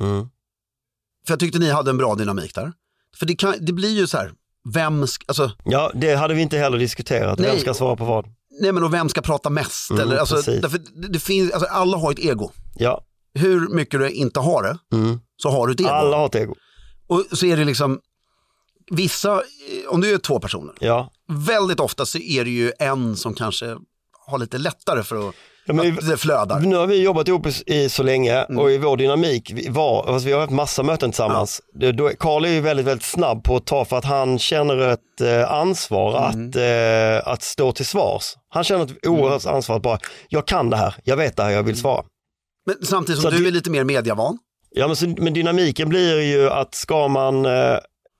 Mm. 0.00 0.28
för 1.26 1.32
jag 1.32 1.40
tyckte 1.40 1.58
ni 1.58 1.70
hade 1.70 1.90
en 1.90 1.96
bra 1.96 2.14
dynamik 2.14 2.54
där. 2.54 2.72
För 3.18 3.26
det, 3.26 3.36
kan, 3.36 3.54
det 3.60 3.72
blir 3.72 3.96
ju 3.96 4.06
så 4.06 4.16
här, 4.16 4.32
vem 4.72 5.06
ska, 5.06 5.24
alltså, 5.28 5.50
Ja, 5.64 5.90
det 5.94 6.14
hade 6.14 6.34
vi 6.34 6.42
inte 6.42 6.58
heller 6.58 6.78
diskuterat. 6.78 7.40
Vem 7.40 7.46
Nej. 7.46 7.60
ska 7.60 7.74
svara 7.74 7.96
på 7.96 8.04
vad? 8.04 8.26
nej 8.60 8.72
men 8.72 8.84
och 8.84 8.94
vem 8.94 9.08
ska 9.08 9.20
prata 9.22 9.50
mest? 9.50 9.90
Mm, 9.90 10.02
eller, 10.02 10.16
alltså, 10.16 10.36
därför, 10.50 10.80
det, 11.08 11.18
finns, 11.18 11.52
alltså, 11.52 11.68
alla 11.68 11.96
har 11.96 12.12
ett 12.12 12.18
ego. 12.18 12.50
Ja, 12.74 13.04
Hur 13.34 13.68
mycket 13.68 14.00
du 14.00 14.10
inte 14.10 14.40
har 14.40 14.62
det, 14.62 14.78
mm. 14.96 15.20
så 15.36 15.50
har 15.50 15.66
du 15.66 15.72
ett 15.72 15.80
ego. 15.80 15.88
alla 15.88 16.16
har 16.16 16.26
ett 16.26 16.34
ego. 16.34 16.54
Och 17.06 17.24
så 17.32 17.46
är 17.46 17.56
det 17.56 17.64
liksom, 17.64 18.00
vissa, 18.90 19.42
om 19.88 20.00
du 20.00 20.14
är 20.14 20.18
två 20.18 20.40
personer, 20.40 20.74
Ja. 20.80 21.10
väldigt 21.28 21.80
ofta 21.80 22.06
så 22.06 22.18
är 22.18 22.44
det 22.44 22.50
ju 22.50 22.72
en 22.78 23.16
som 23.16 23.34
kanske 23.34 23.76
har 24.26 24.38
lite 24.38 24.58
lättare 24.58 25.02
för 25.02 25.28
att, 25.28 25.34
Ja, 25.66 25.72
det 26.10 26.16
flödar. 26.16 26.60
Nu 26.60 26.76
har 26.76 26.86
vi 26.86 27.02
jobbat 27.02 27.28
ihop 27.28 27.46
i- 27.46 27.62
i 27.66 27.88
så 27.88 28.02
länge 28.02 28.32
Mm. 28.42 28.58
och 28.58 28.70
i 28.70 28.78
vår 28.78 28.96
dynamik, 28.96 29.50
vi, 29.54 29.68
var, 29.68 30.06
alltså 30.08 30.26
vi 30.26 30.32
har 30.32 30.40
haft 30.40 30.52
massa 30.52 30.82
möten 30.82 31.10
tillsammans. 31.10 31.60
Karl 32.18 32.44
är 32.44 32.48
ju 32.48 32.60
väldigt, 32.60 32.86
väldigt 32.86 33.06
snabb 33.06 33.44
på 33.44 33.56
att 33.56 33.66
ta 33.66 33.84
för 33.84 33.96
att 33.98 34.04
han 34.04 34.38
känner 34.38 34.76
ett 34.88 35.20
eh, 35.20 35.52
ansvar 35.52 36.28
Mm. 36.32 36.48
att, 36.48 36.56
eh, 36.56 37.32
att 37.32 37.42
stå 37.42 37.72
till 37.72 37.86
svars. 37.86 38.34
Han 38.48 38.64
känner 38.64 38.84
ett 38.84 39.06
oerhört 39.06 39.44
Mm. 39.44 39.54
ansvar 39.56 39.76
att 39.76 39.82
bara, 39.82 39.98
jag 40.28 40.46
kan 40.46 40.70
det 40.70 40.76
här, 40.76 40.94
jag 41.04 41.16
vet 41.16 41.36
det 41.36 41.42
här, 41.42 41.50
jag 41.50 41.62
vill 41.62 41.76
svara. 41.76 42.04
Men 42.66 42.76
samtidigt 42.82 43.22
Så 43.22 43.28
som 43.28 43.36
du 43.38 43.42
det- 43.42 43.50
är 43.50 43.52
lite 43.52 43.70
mer 43.70 43.84
mediavan, 43.84 44.38
Ja, 44.76 44.86
men, 44.86 44.96
så, 44.96 45.06
men 45.18 45.34
dynamiken 45.34 45.88
blir 45.88 46.20
ju 46.20 46.50
att 46.50 46.74
ska 46.74 47.08
man, 47.08 47.46
eh, 47.46 47.76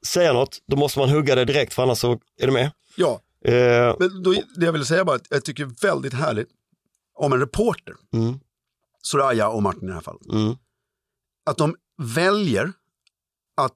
säga 0.07 0.33
något, 0.33 0.59
då 0.71 0.77
måste 0.77 0.99
man 0.99 1.09
hugga 1.09 1.35
det 1.35 1.45
direkt 1.45 1.75
för 1.75 1.83
annars 1.83 1.99
så 1.99 2.13
är 2.41 2.47
du 2.47 2.53
med. 2.53 2.71
Ja, 2.97 3.21
Eh, 3.47 3.95
men 3.99 4.23
då, 4.23 4.35
det 4.57 4.65
jag 4.67 4.73
ville 4.73 4.85
säga 4.85 5.05
bara 5.05 5.17
att 5.17 5.27
jag 5.31 5.45
tycker 5.45 5.69
väldigt 5.83 6.15
härligt 6.15 6.49
om 7.15 7.33
en 7.33 7.41
reporter, 7.41 7.95
mm, 8.13 8.41
Soraya 9.03 9.49
och 9.49 9.63
Martin 9.63 9.85
i 9.85 9.87
det 9.87 9.95
här 9.95 10.01
fallet, 10.01 10.27
mm. 10.33 10.57
att 11.51 11.57
de 11.57 11.77
väljer 12.15 12.73
att 13.57 13.75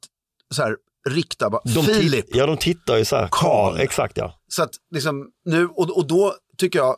så 0.55 0.63
här, 0.63 0.77
rikta 1.09 1.51
bara, 1.51 1.63
De 1.65 1.83
Filip, 1.85 2.27
Ja, 2.29 2.47
de 2.47 2.57
tittar 2.57 2.97
ju 2.97 3.05
så 3.05 3.17
här. 3.17 3.29
Karl. 3.31 3.81
Exakt 3.81 4.17
ja. 4.17 4.35
så 4.49 4.63
att 4.63 4.71
liksom 4.91 5.31
nu, 5.45 5.67
och, 5.67 5.97
och 5.97 6.07
då 6.07 6.35
tycker 6.59 6.79
jag, 6.79 6.97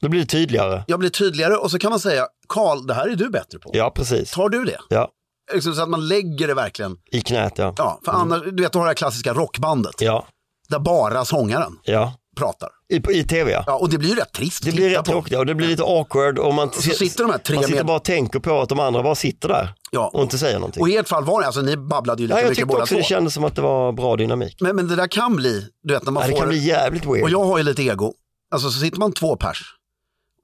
Då 0.00 0.08
blir 0.08 0.20
det 0.20 0.26
tydligare. 0.26 0.84
jag 0.86 0.98
blir 0.98 1.10
tydligare 1.10 1.56
och 1.56 1.70
så 1.70 1.78
kan 1.78 1.90
man 1.90 2.00
säga, 2.00 2.26
Karl, 2.48 2.86
det 2.86 2.94
här 2.94 3.08
är 3.08 3.16
du 3.16 3.30
bättre 3.30 3.58
på. 3.58 3.70
Ja, 3.74 3.90
precis. 3.90 4.30
Tar 4.30 4.48
du 4.48 4.64
det? 4.64 4.78
Ja, 4.88 5.12
Liksom, 5.52 5.74
så 5.74 5.82
att 5.82 5.88
man 5.88 6.08
lägger 6.08 6.46
det 6.46 6.54
verkligen, 6.54 6.96
i 7.10 7.20
knät 7.20 7.52
ja. 7.58 7.74
ja, 7.78 8.00
för 8.04 8.12
annars, 8.12 8.42
du 8.42 8.62
vet, 8.62 8.72
du 8.72 8.78
har 8.78 8.84
det 8.84 8.90
här 8.90 8.94
klassiska 8.94 9.34
rockbandet, 9.34 10.00
Ja, 10.00 10.26
där 10.68 10.78
bara 10.78 11.24
sångaren 11.24 11.78
ja. 11.84 12.14
Pratar. 12.36 12.68
I, 12.88 13.18
i 13.18 13.24
tv 13.24 13.50
ja. 13.52 13.64
Ja, 13.66 13.74
och 13.78 13.88
det 13.90 13.98
blir 13.98 14.08
ju 14.08 14.14
rätt 14.14 14.32
trist 14.32 14.64
Det 14.64 14.72
blir 14.72 14.90
rätt 14.90 15.04
tråkigt 15.04 15.38
och 15.38 15.46
det 15.46 15.54
blir 15.54 15.68
lite 15.68 15.82
awkward 15.82 16.38
och 16.38 16.54
man, 16.54 16.72
så 16.72 16.80
sitter 16.82 17.24
de 17.24 17.30
här 17.30 17.38
tre 17.38 17.54
man 17.54 17.64
sitter 17.64 17.76
med- 17.76 17.86
bara 17.86 17.96
och 17.96 18.04
tänker 18.04 18.38
på 18.38 18.60
att 18.60 18.68
de 18.68 18.80
andra 18.80 19.02
bara 19.02 19.14
sitter 19.14 19.48
där 19.48 19.74
Ja. 19.90 20.10
och 20.14 20.22
inte 20.22 20.38
säger 20.38 20.54
någonting. 20.58 20.80
Och 20.82 20.88
i 20.88 20.96
ert 20.96 21.08
fall 21.08 21.24
var 21.24 21.40
det, 21.40 21.46
alltså 21.46 21.62
ni 21.62 21.76
babblade 21.76 22.22
ju 22.22 22.28
lite 22.28 22.38
Ja, 22.38 22.42
jag 22.42 22.48
mycket 22.50 22.68
båda 22.68 22.82
också 22.82 22.94
två. 22.94 22.98
det 22.98 23.04
kändes 23.04 23.34
som 23.34 23.44
att 23.44 23.56
det 23.56 23.62
var 23.62 23.92
bra 23.92 24.16
dynamik. 24.16 24.56
Men, 24.60 24.76
men 24.76 24.88
det 24.88 24.96
där 24.96 25.06
kan 25.06 25.36
bli, 25.36 25.66
du 25.82 25.94
vet 25.94 26.04
när 26.04 26.12
man 26.12 26.20
Ja, 26.22 26.26
det 26.26 26.32
får, 26.32 26.38
kan 26.40 26.48
bli 26.48 26.58
jävligt 26.58 27.04
weird. 27.06 27.22
och 27.22 27.30
jag 27.30 27.44
har 27.44 27.58
ju 27.58 27.64
lite 27.64 27.82
ego, 27.82 28.12
alltså 28.50 28.70
så 28.70 28.80
sitter 28.80 28.98
man 28.98 29.12
två 29.12 29.36
pers 29.36 29.62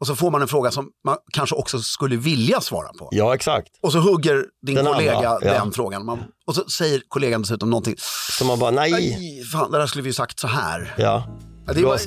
och 0.01 0.07
så 0.07 0.17
får 0.17 0.31
man 0.31 0.43
en 0.43 0.49
fråga 0.49 0.71
som 0.71 0.89
man 1.05 1.17
kanske 1.33 1.55
också 1.57 1.79
skulle 1.81 2.17
vilja 2.17 2.61
svara 2.61 2.89
på. 2.99 3.09
Ja, 3.13 3.35
exakt. 3.35 3.69
Och 3.83 3.93
så 3.93 3.99
hugger 3.99 4.45
din 4.67 4.75
Den 4.75 4.85
kollega 4.87 5.17
andra, 5.17 5.39
ja. 5.43 5.53
den 5.53 5.73
frågan. 5.73 6.05
Man, 6.05 6.19
och 6.47 6.55
så 6.55 6.65
säger 6.65 7.03
kollegan 7.09 7.43
dessutom 7.43 7.71
någonting. 7.71 7.95
Så 8.39 8.45
man 8.45 8.59
bara, 8.59 8.71
nej. 8.71 8.91
Nej, 8.93 9.45
fan, 9.53 9.71
det 9.71 9.79
där 9.79 9.87
skulle 9.87 10.03
vi 10.03 10.09
ju 10.09 10.13
sagt 10.15 10.39
så 10.41 10.47
här. 10.47 10.95
Ja, 10.99 11.05
Ja, 11.05 11.27
det, 11.75 11.81
är 11.81 11.85
bara, 11.85 11.99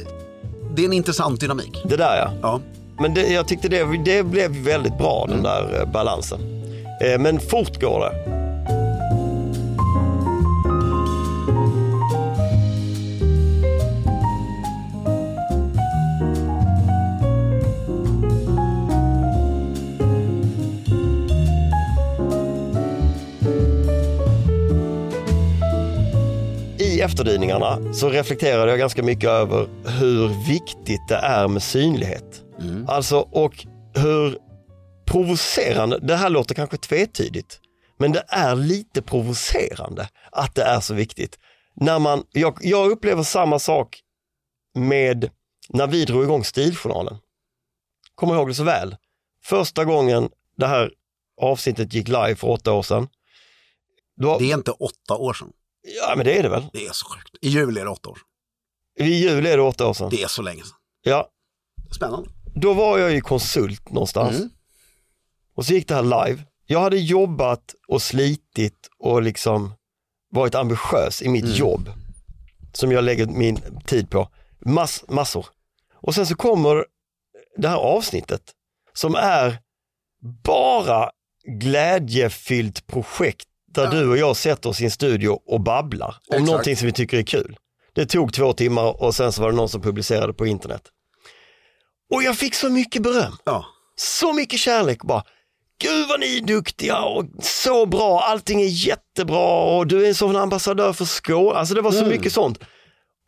det 0.75 0.81
är 0.81 0.85
en 0.85 0.93
intressant 0.93 1.39
dynamik. 1.39 1.81
det 1.85 1.97
där 1.97 2.17
ja. 2.17 2.31
Ja. 2.41 2.61
Men 2.99 3.13
det, 3.13 3.27
jag 3.27 3.47
tyckte 3.47 3.67
det, 3.67 4.03
det 4.05 4.23
blev 4.23 4.51
väldigt 4.51 4.97
bra 4.97 5.25
den 5.29 5.43
där 5.43 5.79
eh, 5.79 5.91
balansen. 5.91 6.39
Eh, 7.01 7.19
men 7.19 7.39
fort 7.39 7.81
går 7.81 7.99
det. 7.99 8.40
I 27.01 27.03
efterdyningarna 27.03 27.93
så 27.93 28.09
reflekterade 28.09 28.71
jag 28.71 28.79
ganska 28.79 29.03
mycket 29.03 29.29
över 29.29 29.67
hur 29.99 30.47
viktigt 30.47 31.07
det 31.07 31.15
är 31.15 31.47
med 31.47 31.63
synlighet. 31.63 32.43
Alltså 32.87 33.19
och 33.19 33.65
hur 33.95 34.37
provocerande, 35.05 35.99
det 35.99 36.15
här 36.15 36.29
låter 36.29 36.55
kanske 36.55 36.77
tvetydigt, 36.77 37.59
men 37.97 38.11
det 38.11 38.23
är 38.27 38.55
lite 38.55 39.01
provocerande 39.01 40.09
att 40.31 40.55
det 40.55 40.63
är 40.63 40.79
så 40.79 40.93
viktigt. 40.93 41.39
När 41.75 41.99
man, 41.99 42.23
jag, 42.31 42.57
jag 42.61 42.91
upplever 42.91 43.23
samma 43.23 43.59
sak 43.59 43.99
med 44.75 45.29
när 45.69 45.87
vi 45.87 46.05
drog 46.05 46.23
igång 46.23 46.43
Stiljournalen. 46.43 47.17
Kommer 48.15 48.35
ihåg 48.35 48.47
det 48.47 48.53
så 48.53 48.63
väl. 48.63 48.95
Första 49.43 49.85
gången 49.85 50.29
det 50.57 50.67
här 50.67 50.91
avsnittet 51.41 51.93
gick 51.93 52.07
live 52.07 52.35
för 52.35 52.49
åtta 52.49 52.73
år 52.73 52.83
sedan. 52.83 53.07
Då, 54.15 54.37
Det 54.37 54.51
är 54.51 54.57
inte 54.57 54.71
åtta 54.71 55.17
år 55.17 55.33
sedan. 55.33 55.51
Ja 55.83 56.13
men 56.15 56.25
det 56.25 56.37
är 56.37 56.43
det 56.43 56.49
väl. 56.49 56.63
Det 56.73 56.85
är 56.87 56.91
så 56.93 57.05
sjukt. 57.09 57.35
I 57.41 57.49
juli 57.49 57.79
är 57.81 57.85
det 57.85 57.91
åtta 57.91 58.09
år. 58.09 58.17
I 58.99 59.05
juli 59.05 59.49
är 59.49 59.57
det 59.57 59.63
åtta 59.63 59.87
år 59.87 59.93
sedan. 59.93 60.09
Det 60.09 60.23
är 60.23 60.27
så 60.27 60.41
länge 60.41 60.61
sedan. 60.63 60.77
Ja, 61.03 61.29
Spännande. 61.95 62.29
då 62.55 62.73
var 62.73 62.97
jag 62.97 63.11
ju 63.11 63.21
konsult 63.21 63.91
någonstans. 63.91 64.35
Mm. 64.37 64.49
Och 65.55 65.65
så 65.65 65.73
gick 65.73 65.87
det 65.87 65.95
här 65.95 66.25
live. 66.27 66.43
Jag 66.65 66.79
hade 66.79 66.97
jobbat 66.97 67.75
och 67.87 68.01
slitit 68.01 68.89
och 68.99 69.21
liksom 69.21 69.73
varit 70.31 70.55
ambitiös 70.55 71.21
i 71.21 71.29
mitt 71.29 71.43
Mm. 71.45 71.55
jobb. 71.57 71.89
Som 72.73 72.91
jag 72.91 73.03
lägger 73.03 73.25
min 73.25 73.59
tid 73.85 74.09
på. 74.09 74.29
Mass, 74.65 75.03
massor. 75.07 75.45
Och 75.93 76.15
sen 76.15 76.25
så 76.27 76.35
kommer 76.35 76.85
det 77.57 77.67
här 77.67 77.77
avsnittet 77.77 78.41
som 78.93 79.15
är 79.15 79.57
bara 80.43 81.11
glädjefyllt 81.45 82.87
projekt 82.87 83.47
där 83.73 83.87
du 83.87 84.09
och 84.09 84.17
jag 84.17 84.35
sätter 84.35 84.69
oss 84.69 84.81
i 84.81 84.85
en 84.85 84.91
studio 84.91 85.39
och 85.45 85.61
babblar 85.61 86.07
om 86.07 86.33
Exakt. 86.35 86.45
någonting 86.47 86.77
som 86.77 86.85
vi 86.85 86.91
tycker 86.93 87.17
är 87.17 87.23
kul. 87.23 87.57
Det 87.93 88.05
tog 88.05 88.33
två 88.33 88.53
timmar 88.53 89.03
och 89.03 89.15
sen 89.15 89.31
så 89.31 89.41
var 89.41 89.49
det 89.51 89.55
någon 89.57 89.69
som 89.69 89.81
publicerade 89.81 90.33
på 90.33 90.45
internet. 90.45 90.81
Och 92.13 92.23
jag 92.23 92.37
fick 92.37 92.55
så 92.55 92.69
mycket 92.69 93.01
beröm 93.01 93.33
Ja. 93.43 93.65
så 93.95 94.33
mycket 94.33 94.59
kärlek 94.59 95.03
bara. 95.03 95.23
Gud 95.83 96.07
vad 96.09 96.19
ni 96.19 96.37
är 96.37 96.41
duktiga 96.41 96.99
och 97.01 97.25
så 97.41 97.85
bra, 97.85 98.21
allting 98.21 98.61
är 98.61 98.67
jättebra 98.87 99.75
och 99.77 99.87
du 99.87 100.03
är 100.05 100.07
en 100.07 100.15
sån 100.15 100.35
ambassadör 100.35 100.93
för 100.93 101.05
Skåne. 101.05 101.59
Alltså 101.59 101.73
det 101.75 101.81
var 101.81 101.91
så 101.91 102.05
mycket 102.05 102.33
sånt. 102.33 102.59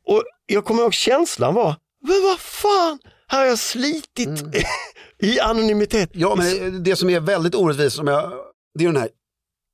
Och 0.08 0.23
jag 0.45 0.65
kommer 0.65 0.82
ihåg 0.84 0.93
känslan 0.93 1.53
var, 1.53 1.75
men 2.08 2.21
vad 2.23 2.39
fan, 2.39 2.99
här 3.27 3.39
har 3.39 3.45
jag 3.45 3.60
slitit 3.60 4.43
i 5.21 5.39
anonymitet. 5.39 6.10
Ja, 6.13 6.36
men 6.36 6.84
det 6.84 6.95
som 6.95 7.10
är 7.10 7.19
väldigt 7.19 7.56
orättvist, 7.56 7.95
som 7.95 8.08
jag, 8.08 8.32
det 8.79 8.84
är 8.84 8.88
den 8.88 8.97
här 9.01 9.10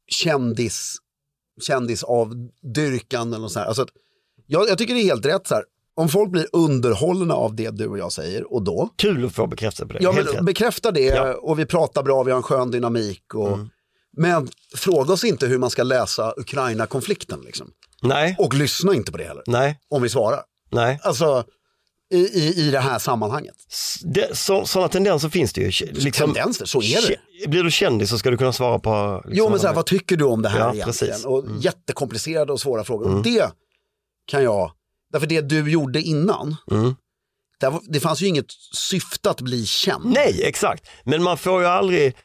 kändis, 0.10 0.96
kändisavdyrkan 1.62 3.28
eller 3.28 3.40
något 3.42 3.52
sånt 3.52 3.62
här. 3.64 3.68
Alltså 3.68 3.86
jag, 4.48 4.70
jag 4.70 4.78
tycker 4.78 4.94
det 4.94 5.00
är 5.02 5.04
helt 5.06 5.26
rätt 5.26 5.48
så 5.48 5.56
här. 5.56 5.64
Om 5.96 6.10
folk 6.10 6.32
blir 6.32 6.48
underhållna 6.54 7.34
av 7.34 7.56
det 7.56 7.70
du 7.70 7.88
och 7.88 7.98
jag 7.98 8.12
säger 8.12 8.54
och 8.54 8.64
då, 8.64 8.90
Kul 8.96 9.26
att 9.26 9.34
få 9.36 9.48
bekräftelse 9.48 9.86
på 9.86 9.94
det. 9.94 10.04
ja, 10.04 10.12
men 10.36 10.46
bekräfta 10.46 10.92
det 10.92 11.02
Ja. 11.02 11.34
och 11.34 11.60
vi 11.60 11.66
pratar 11.66 12.04
bra, 12.04 12.24
vi 12.24 12.32
har 12.32 12.38
en 12.38 12.44
skön 12.44 12.72
dynamik. 12.72 13.34
Och, 13.36 13.58
Men 14.18 14.50
fråga 14.76 15.14
oss 15.14 15.24
inte 15.24 15.48
hur 15.48 15.58
man 15.58 15.70
ska 15.70 15.84
läsa 15.84 16.34
Ukraina-konflikten. 16.38 17.42
Liksom. 17.42 17.72
Nej, 18.02 18.36
Och 18.40 18.54
lyssna 18.54 18.94
inte 18.94 19.12
på 19.12 19.18
det 19.18 19.24
heller, 19.24 19.44
nej, 19.48 19.80
om 19.90 20.02
vi 20.02 20.10
svarar. 20.10 20.42
nej. 20.72 21.00
Alltså, 21.04 21.44
i, 22.14 22.18
i, 22.18 22.54
i 22.68 22.72
det 22.72 22.80
här 22.80 23.00
sammanhanget. 23.00 23.56
Det, 24.04 24.38
så, 24.38 24.66
sådana 24.66 24.90
tendenser 24.90 25.30
finns 25.30 25.54
det 25.54 25.62
ju. 25.62 25.68
Liksom, 25.92 26.12
Tendenser, 26.34 26.66
så 26.66 26.82
är 26.82 27.08
det. 27.08 27.48
Blir 27.50 27.64
du 27.64 27.72
kändis 27.72 28.10
så 28.10 28.18
ska 28.18 28.32
du 28.32 28.38
kunna 28.38 28.54
svara 28.54 28.80
på... 28.80 29.22
Liksom, 29.26 29.38
Jo, 29.38 29.50
men 29.50 29.60
så 29.60 29.68
här, 29.68 29.74
vad 29.74 29.86
tycker 29.86 30.18
du 30.18 30.26
om 30.26 30.42
det 30.42 30.50
här 30.50 30.60
Ja, 30.60 30.74
egentligen? 30.74 30.88
precis. 31.14 31.26
Mm. 31.26 31.34
Och 31.36 31.46
jättekomplicerade 31.62 32.54
och 32.54 32.60
svåra 32.62 32.84
frågor. 32.84 33.16
Och 33.16 33.24
det 33.24 33.52
kan 34.28 34.44
jag, 34.44 34.72
därför 35.14 35.28
det 35.28 35.42
du 35.42 35.72
gjorde 35.72 36.02
innan, 36.02 36.56
Mm. 36.72 36.96
var- 37.62 37.82
det 37.94 38.00
fanns 38.00 38.22
ju 38.22 38.28
inget 38.28 38.52
syfte 38.76 39.30
att 39.30 39.42
bli 39.42 39.66
känd. 39.66 40.06
Nej, 40.06 40.44
exakt. 40.44 40.88
Men 41.04 41.24
man 41.24 41.38
får 41.38 41.62
ju 41.62 41.68
aldrig, 41.68 42.16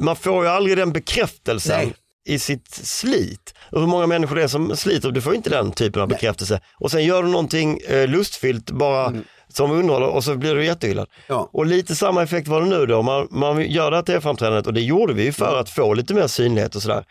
man 0.00 0.16
får 0.16 0.44
ju 0.44 0.50
aldrig 0.50 0.76
den 0.76 0.92
bekräftelsen 0.92 1.78
Nej. 1.78 1.94
I 2.24 2.38
sitt 2.38 2.70
slit. 2.74 3.54
Och 3.72 3.80
hur 3.80 3.86
många 3.88 4.06
människor 4.06 4.36
det 4.36 4.42
är 4.42 4.48
som 4.48 4.76
sliter, 4.76 5.10
du 5.10 5.20
får 5.20 5.34
inte 5.34 5.50
den 5.50 5.72
typen 5.72 6.02
av 6.02 6.08
bekräftelse. 6.08 6.60
Och 6.78 6.90
sen 6.90 7.04
gör 7.04 7.22
du 7.22 7.28
någonting 7.28 7.78
eh, 7.88 8.08
lustfyllt 8.08 8.70
bara 8.70 9.12
som 9.48 9.70
underhåller 9.70 10.06
och 10.06 10.24
så 10.24 10.36
blir 10.36 10.54
du 10.54 10.64
jättehyllad. 10.64 11.08
Mm. 11.08 11.24
Ja. 11.26 11.50
Och 11.52 11.66
lite 11.66 11.94
samma 11.94 12.22
effekt 12.22 12.48
var 12.48 12.60
det 12.60 12.66
nu 12.66 12.86
då. 12.86 13.02
Man, 13.02 13.28
man 13.30 13.70
gör 13.70 13.90
det 13.90 13.96
här 13.96 14.02
tv-framträdandet 14.04 14.66
och 14.66 14.74
det 14.74 14.80
gjorde 14.80 15.12
vi 15.14 15.24
ju 15.24 15.32
för 15.32 15.60
att 15.60 15.70
få 15.70 15.94
lite 15.94 16.14
mer 16.14 16.26
synlighet 16.26 16.74
och 16.76 16.82
sådär. 16.82 17.04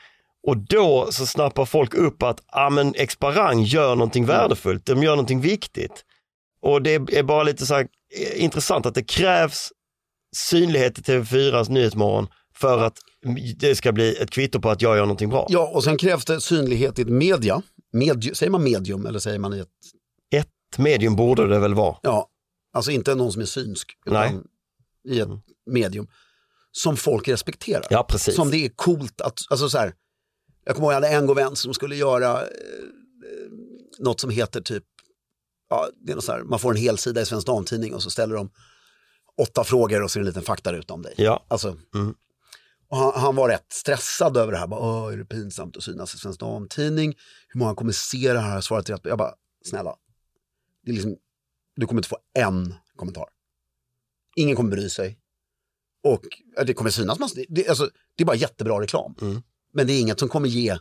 Och 0.47 0.57
då 0.57 1.07
så 1.11 1.25
snappar 1.25 1.65
folk 1.65 1.93
upp 1.93 2.23
att 2.23 2.39
ah, 2.47 2.69
men 2.69 2.95
Exparang 2.95 3.63
gör 3.63 3.95
någonting 3.95 4.23
Mm. 4.23 4.35
värdefullt, 4.35 4.85
de 4.85 5.03
gör 5.03 5.11
någonting 5.11 5.41
viktigt. 5.41 6.03
Och 6.61 6.81
det 6.81 6.93
är 6.93 7.23
bara 7.23 7.43
lite 7.43 7.65
så 7.65 7.73
här, 7.73 7.81
eh, 7.81 8.43
intressant 8.43 8.85
att 8.85 8.95
det 8.95 9.03
krävs 9.03 9.69
synlighet 10.35 10.99
i 10.99 11.01
TV4s 11.01 11.69
Nyhetsmorgon 11.71 12.27
för 12.53 12.77
att 12.83 12.97
det 13.59 13.75
ska 13.75 13.91
bli 13.91 14.15
ett 14.15 14.29
kvitto 14.31 14.59
på 14.61 14.69
att 14.69 14.81
jag 14.81 14.95
gör 14.97 15.03
någonting 15.03 15.29
bra. 15.29 15.47
Ja, 15.49 15.71
och 15.73 15.83
sen 15.83 15.97
krävs 15.97 16.25
det 16.25 16.41
synlighet 16.41 16.99
i 16.99 17.01
ett 17.01 17.07
media. 17.07 17.61
Medi- 17.93 18.33
säger 18.33 18.51
man 18.51 18.63
medium 18.63 19.05
eller 19.05 19.19
säger 19.19 19.39
man 19.39 19.53
i 19.53 19.59
ett, 19.59 19.67
Ett 20.35 20.77
medium 20.77 21.15
borde 21.15 21.47
det 21.47 21.59
väl 21.59 21.73
vara. 21.73 21.95
ja, 22.01 22.29
alltså 22.73 22.91
inte 22.91 23.15
någon 23.15 23.31
som 23.33 23.41
är 23.41 23.45
synsk, 23.45 23.97
utan 24.05 24.35
Nej. 25.05 25.15
i 25.17 25.19
ett 25.19 25.29
medium. 25.65 26.07
Som 26.71 26.97
folk 26.97 27.27
respekterar. 27.27 27.87
Ja, 27.89 28.03
precis. 28.09 28.35
Som 28.35 28.51
det 28.51 28.65
är 28.65 28.69
coolt 28.75 29.21
att, 29.21 29.39
alltså 29.49 29.69
så 29.69 29.77
här, 29.77 29.93
jag 30.65 30.75
kommer 30.75 30.85
ihåg 30.87 30.91
jag 30.91 30.95
hade 30.95 31.07
en 31.15 31.25
god 31.27 31.35
vän 31.35 31.55
som 31.55 31.73
skulle 31.73 31.95
göra 31.95 32.31
eh, 32.31 32.37
eh, 32.41 32.47
något 33.99 34.19
som 34.19 34.29
heter 34.29 34.61
typ, 34.61 34.83
ja, 35.69 35.87
det 36.05 36.11
är 36.11 36.15
något 36.15 36.23
så 36.25 36.31
här, 36.31 36.41
man 36.43 36.59
får 36.59 36.71
en 36.71 36.77
hel 36.77 36.97
sida 36.97 37.21
i 37.21 37.25
Svensk 37.25 37.47
Damtidning 37.47 37.93
och 37.93 38.03
så 38.03 38.09
ställer 38.09 38.35
de 38.35 38.49
åtta 39.41 39.63
frågor 39.63 40.03
och 40.03 40.11
så 40.11 40.19
är 40.19 40.21
det 40.23 40.23
en 40.23 40.27
liten 40.27 40.43
faktaruta 40.43 40.93
om 40.93 41.01
dig. 41.01 41.13
Ja, 41.17 41.45
Alltså, 41.47 41.77
Mm. 41.95 42.13
Han, 42.91 43.11
han 43.15 43.35
var 43.35 43.49
rätt 43.49 43.73
stressad 43.73 44.37
över 44.37 44.51
det 44.51 44.57
här. 44.57 44.67
Bara, 44.67 45.13
är 45.13 45.17
det 45.17 45.25
pinsamt 45.25 45.77
att 45.77 45.83
synas 45.83 46.15
i 46.15 46.17
Svensk 46.17 46.39
Damtidning? 46.39 47.15
Hur 47.47 47.59
många 47.59 47.75
kommer 47.75 47.91
se 47.91 48.33
det 48.33 48.39
här? 48.39 48.61
Svarat 48.61 48.89
rätt. 48.89 49.01
Jag 49.03 49.17
bara, 49.17 49.33
snälla, 49.65 49.95
det 50.85 50.91
är 50.91 50.93
liksom, 50.93 51.17
du 51.75 51.85
kommer 51.87 51.99
inte 51.99 52.09
få 52.09 52.17
en 52.33 52.73
kommentar. 52.95 53.25
Ingen 54.35 54.55
kommer 54.55 54.71
bry 54.71 54.89
sig. 54.89 55.17
Och 56.03 56.25
ja, 56.55 56.63
det 56.63 56.73
kommer 56.73 56.89
synas 56.89 57.19
massor. 57.19 57.45
Det, 57.49 57.67
alltså, 57.67 57.89
det 58.15 58.23
är 58.23 58.25
bara 58.25 58.35
jättebra 58.35 58.81
reklam. 58.81 59.15
Mm. 59.21 59.41
Men 59.73 59.87
det 59.87 59.93
är 59.93 60.01
inget 60.01 60.19
som 60.19 60.29
kommer 60.29 60.49
ge 60.49 60.77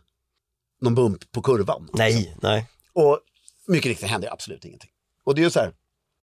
någon 0.81 0.95
bump 0.95 1.33
på 1.33 1.43
kurvan. 1.43 1.89
Nej, 1.93 2.37
nej. 2.43 2.71
Och 2.93 3.21
mycket 3.67 3.89
riktigt 3.89 4.09
hände 4.09 4.33
absolut 4.33 4.65
ingenting. 4.65 4.91
Och 5.25 5.35
det 5.35 5.41
är 5.41 5.45
ju 5.45 5.51
så 5.51 5.61
här, 5.61 5.73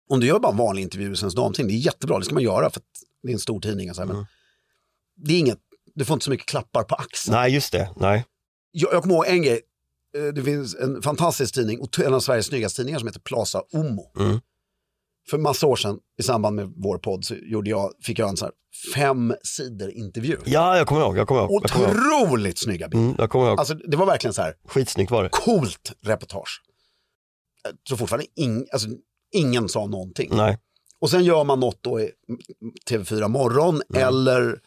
om 0.09 0.19
du 0.19 0.27
gör 0.27 0.39
bara 0.39 0.51
en 0.51 0.57
vanlig 0.57 0.81
intervju 0.81 1.13
i 1.13 1.15
Svensk 1.15 1.37
Damtidning, 1.37 1.75
det 1.75 1.81
är 1.81 1.85
jättebra, 1.85 2.19
det 2.19 2.25
ska 2.25 2.33
man 2.33 2.43
göra 2.43 2.69
för 2.69 2.79
att 2.79 3.03
det 3.23 3.29
är 3.29 3.33
en 3.33 3.39
stor 3.39 3.59
tidning. 3.59 3.89
och 3.89 3.95
Så 3.95 4.01
här, 4.01 4.07
men 4.07 4.25
det 5.15 5.33
är 5.33 5.39
inget, 5.39 5.59
du 5.97 6.05
får 6.05 6.13
inte 6.13 6.23
så 6.23 6.31
mycket 6.31 6.47
klappar 6.47 6.83
på 6.83 6.95
axeln. 6.95 7.35
Nej, 7.37 7.53
just 7.53 7.71
det. 7.71 7.89
Nej. 7.95 8.25
Jag, 8.71 8.93
jag 8.93 9.01
kommer 9.01 9.15
ihåg 9.15 9.25
en 9.27 9.41
grej, 9.41 9.61
Eh, 10.17 10.23
det 10.33 10.43
finns 10.43 10.75
en 10.75 11.01
fantastisk 11.01 11.53
tidning, 11.53 11.79
en 12.05 12.13
av 12.13 12.19
Sveriges 12.19 12.45
snyggaste 12.45 12.75
tidningar 12.77 12.99
som 12.99 13.07
heter 13.07 13.19
Plaza 13.19 13.61
Omo. 13.73 14.11
Mm. 14.19 14.39
För 15.29 15.37
massa 15.37 15.67
år 15.67 15.75
sedan 15.75 15.99
i 16.19 16.23
samband 16.23 16.55
med 16.55 16.73
vår 16.75 16.97
podd 16.97 17.25
så 17.25 17.35
gjorde 17.35 17.69
jag, 17.69 17.91
fick 18.01 18.19
jag 18.19 18.29
en 18.29 18.37
så 18.37 18.45
här 18.45 18.53
fem 18.95 19.33
sidor 19.43 19.91
intervju. 19.91 20.37
Ja, 20.45 20.77
jag 20.77 20.87
kommer 20.87 21.01
ihåg. 21.01 21.17
Jag 21.17 21.27
kommer 21.27 21.41
ihåg. 21.41 21.63
Jag 21.63 21.71
kommer 21.71 21.87
ihåg. 21.87 21.97
Otroligt 22.27 22.57
snygga 22.59 22.87
bilder. 22.87 23.05
Mm, 23.05 23.15
jag 23.19 23.29
kommer 23.29 23.47
ihåg. 23.47 23.59
Alltså 23.59 23.73
det 23.73 23.97
var 23.97 24.05
verkligen 24.05 24.33
så 24.33 24.41
här, 24.41 24.53
Skitsnyggt 24.67 25.11
var 25.11 25.23
det. 25.23 25.29
coolt 25.29 25.91
reportage. 26.01 26.61
Tror 27.87 27.97
fortfarande 27.97 28.25
ing, 28.35 28.65
alltså, 28.73 28.87
ingen 29.31 29.69
sa 29.69 29.85
någonting. 29.85 30.29
Nej. 30.33 30.57
Och 30.99 31.09
sen 31.09 31.23
gör 31.23 31.43
man 31.43 31.59
något 31.59 31.83
då 31.83 32.01
i 32.01 32.11
TV4 32.89 33.27
Morgon 33.27 33.81
Mm. 33.89 34.07
eller, 34.07 34.59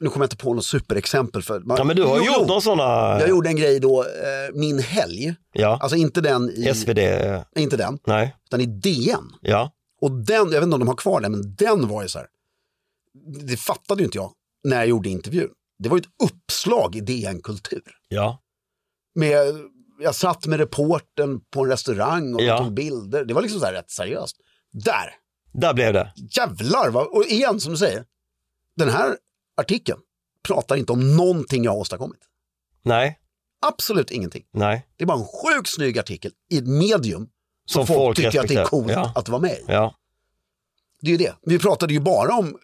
nu 0.00 0.08
kommer 0.08 0.24
jag 0.24 0.26
inte 0.26 0.36
på 0.44 0.54
något 0.54 0.64
superexempel. 0.64 1.42
För 1.42 1.60
man, 1.60 1.76
Ja, 1.76 1.84
men 1.84 1.96
du 1.96 2.02
har 2.02 2.18
Jo, 2.18 2.24
gjort 2.24 2.36
jo. 2.40 2.46
någon 2.46 2.62
sådana... 2.62 3.20
Jag 3.20 3.28
gjorde 3.28 3.48
en 3.48 3.56
grej 3.56 3.80
då, 3.80 4.02
eh, 4.02 4.08
Min 4.54 4.78
helg, 4.78 5.34
Ja, 5.52 5.78
alltså 5.82 5.96
inte 5.96 6.20
den 6.20 6.50
i, 6.50 6.74
SvD. 6.74 6.98
inte 7.56 7.76
den, 7.76 7.98
Nej, 8.06 8.36
utan 8.46 8.60
i 8.60 8.66
DN. 8.66 9.30
ja. 9.40 9.70
Och 10.00 10.10
den, 10.12 10.36
jag 10.36 10.46
vet 10.60 10.62
inte 10.62 10.74
om 10.74 10.80
de 10.80 10.88
har 10.88 10.96
kvar 10.96 11.20
den, 11.20 11.32
men 11.32 11.54
den 11.54 11.88
var 11.88 12.02
ju 12.02 12.08
så 12.08 12.18
här, 12.18 12.26
det 13.48 13.56
fattade 13.56 14.00
ju 14.00 14.04
inte 14.04 14.18
jag 14.18 14.32
när 14.64 14.76
jag 14.76 14.86
gjorde 14.86 15.08
intervjun. 15.08 15.50
Det 15.78 15.88
var 15.88 15.96
ju 15.96 16.00
ett 16.00 16.08
uppslag 16.30 16.96
i 16.96 17.00
DN 17.00 17.40
Kultur. 17.42 17.82
Ja, 18.08 18.38
Med, 19.14 19.36
jag 20.00 20.14
satt 20.14 20.46
med 20.46 20.58
reporten 20.60 21.40
på 21.50 21.62
en 21.64 21.70
restaurang 21.70 22.34
och 22.34 22.42
Ja. 22.42 22.58
tog 22.58 22.72
bilder. 22.74 23.24
Det 23.24 23.34
var 23.34 23.42
liksom 23.42 23.60
så 23.60 23.66
här 23.66 23.72
rätt 23.72 23.90
seriöst. 23.90 24.36
Där, 24.72 25.14
där 25.52 25.74
blev 25.74 25.92
det. 25.92 26.12
jävlar 26.36 26.90
vad, 26.90 27.06
och 27.06 27.24
igen 27.24 27.60
som 27.60 27.72
du 27.72 27.78
säger, 27.78 28.04
den 28.76 28.88
här 28.88 29.16
artikeln 29.60 29.98
pratar 30.48 30.76
inte 30.76 30.92
om 30.92 31.16
någonting 31.16 31.64
jag 31.64 31.70
har 31.72 31.78
åstadkommit. 31.78 32.20
Nej, 32.82 33.16
Absolut 33.66 34.10
ingenting. 34.10 34.44
nej. 34.52 34.86
Det 34.96 35.04
är 35.04 35.06
bara 35.06 35.18
en 35.18 35.24
sjukt 35.24 35.68
snygg 35.68 35.98
artikel 35.98 36.32
i 36.50 36.58
ett 36.58 36.66
medium 36.66 37.28
som, 37.66 37.86
Som 37.86 37.86
folk, 37.86 37.98
folk 37.98 38.16
tycker 38.16 38.40
att 38.40 38.48
det 38.48 38.54
är 38.54 38.64
coolt 38.64 38.92
Ja. 38.92 39.12
att 39.14 39.28
vara 39.28 39.40
med 39.42 39.50
i. 39.52 39.64
Ja, 39.66 39.94
Det 41.02 41.06
är 41.08 41.10
ju 41.10 41.16
det. 41.16 41.34
Vi 41.42 41.58
pratade 41.58 41.92
ju 41.92 42.00
bara 42.00 42.34
om 42.34 42.58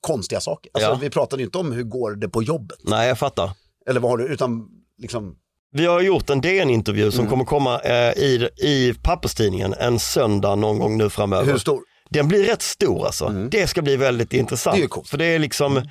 konstiga 0.00 0.40
saker. 0.40 0.70
Alltså, 0.74 0.90
Ja. 0.90 0.98
Vi 1.00 1.10
pratade 1.10 1.42
ju 1.42 1.46
inte 1.46 1.58
om 1.58 1.72
hur 1.72 1.82
går 1.82 2.14
det 2.14 2.28
på 2.28 2.42
jobbet. 2.42 2.78
nej 2.84 3.08
jag 3.08 3.18
fattar. 3.18 3.50
Eller 3.86 4.00
vad 4.00 4.10
har 4.10 4.18
du, 4.18 4.26
utan 4.26 4.68
liksom, 4.98 5.36
Vi 5.72 5.86
har 5.86 6.00
gjort 6.00 6.30
en 6.30 6.40
DN-intervju 6.40 7.02
Mm. 7.02 7.12
som 7.12 7.26
kommer 7.26 7.44
komma 7.44 7.80
eh, 7.80 8.12
i, 8.18 8.48
i 8.56 8.94
papperstidningen 9.02 9.72
en 9.74 9.98
söndag 9.98 10.54
någon 10.54 10.78
gång 10.78 10.98
nu 10.98 11.10
framöver. 11.10 11.52
hur 11.52 11.58
stor? 11.58 11.80
Den 12.10 12.28
blir 12.28 12.44
rätt 12.44 12.62
stor 12.62 13.06
alltså. 13.06 13.28
Det 13.50 13.66
ska 13.66 13.82
bli 13.82 13.96
väldigt 13.96 14.32
intressant. 14.32 14.74
Det 14.76 14.80
är 14.80 14.82
ju 14.82 14.88
coolt. 14.88 15.08
För 15.08 15.18
det 15.18 15.24
är 15.24 15.38
liksom, 15.38 15.82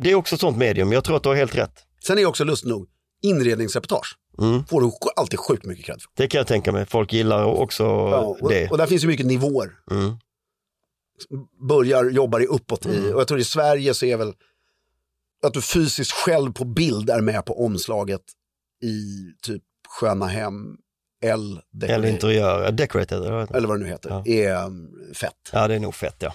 det 0.00 0.10
är 0.10 0.14
också 0.14 0.34
ett 0.34 0.40
sånt 0.40 0.56
medium, 0.58 0.92
jag 0.92 1.04
tror 1.04 1.16
att 1.16 1.22
du 1.22 1.28
har 1.28 1.36
helt 1.36 1.54
rätt. 1.54 1.72
Sen 2.06 2.18
är 2.18 2.26
också 2.26 2.44
lust 2.44 2.64
nog, 2.64 2.88
inredningsreportage 3.22 4.16
Mm. 4.38 4.64
får 4.64 4.80
du 4.80 4.90
alltid 5.16 5.38
sjukt 5.38 5.64
mycket 5.64 5.84
cred 5.86 6.02
för. 6.02 6.10
Det 6.16 6.28
kan 6.28 6.38
jag 6.38 6.46
tänka 6.46 6.72
mig, 6.72 6.86
folk 6.86 7.12
gillar 7.12 7.44
också 7.44 7.82
Ja, 7.84 8.36
och, 8.40 8.48
det. 8.50 8.70
och 8.70 8.78
där 8.78 8.86
finns 8.86 9.04
ju 9.04 9.08
mycket 9.08 9.26
nivåer. 9.26 9.70
Mm. 9.90 10.16
Börjar, 11.68 12.04
jobbar 12.10 12.40
i 12.40 12.46
uppåt 12.46 12.86
i, 12.86 12.96
Mm. 12.98 13.14
och 13.14 13.20
jag 13.20 13.28
tror 13.28 13.40
i 13.40 13.44
Sverige 13.44 13.94
så 13.94 14.06
är 14.06 14.16
väl 14.16 14.32
att 15.42 15.52
du 15.54 15.62
fysiskt 15.62 16.12
själv 16.12 16.52
på 16.52 16.64
bild 16.64 17.10
är 17.10 17.20
med 17.20 17.44
på 17.44 17.64
omslaget 17.64 18.20
i 18.82 18.92
typ 19.42 19.62
Sköna 19.88 20.26
Hem, 20.26 20.76
L, 21.22 21.60
Eller 21.82 22.08
interiör, 22.08 22.72
decorated. 22.72 23.18
eller 23.24 23.66
vad 23.66 23.78
det 23.78 23.84
nu 23.84 23.88
heter, 23.90 24.10
Ja. 24.10 24.24
är 24.26 24.64
um, 24.66 24.88
fett. 25.14 25.50
Ja 25.52 25.68
det 25.68 25.74
är 25.74 25.80
nog 25.80 25.94
fett 25.94 26.16
ja. 26.18 26.34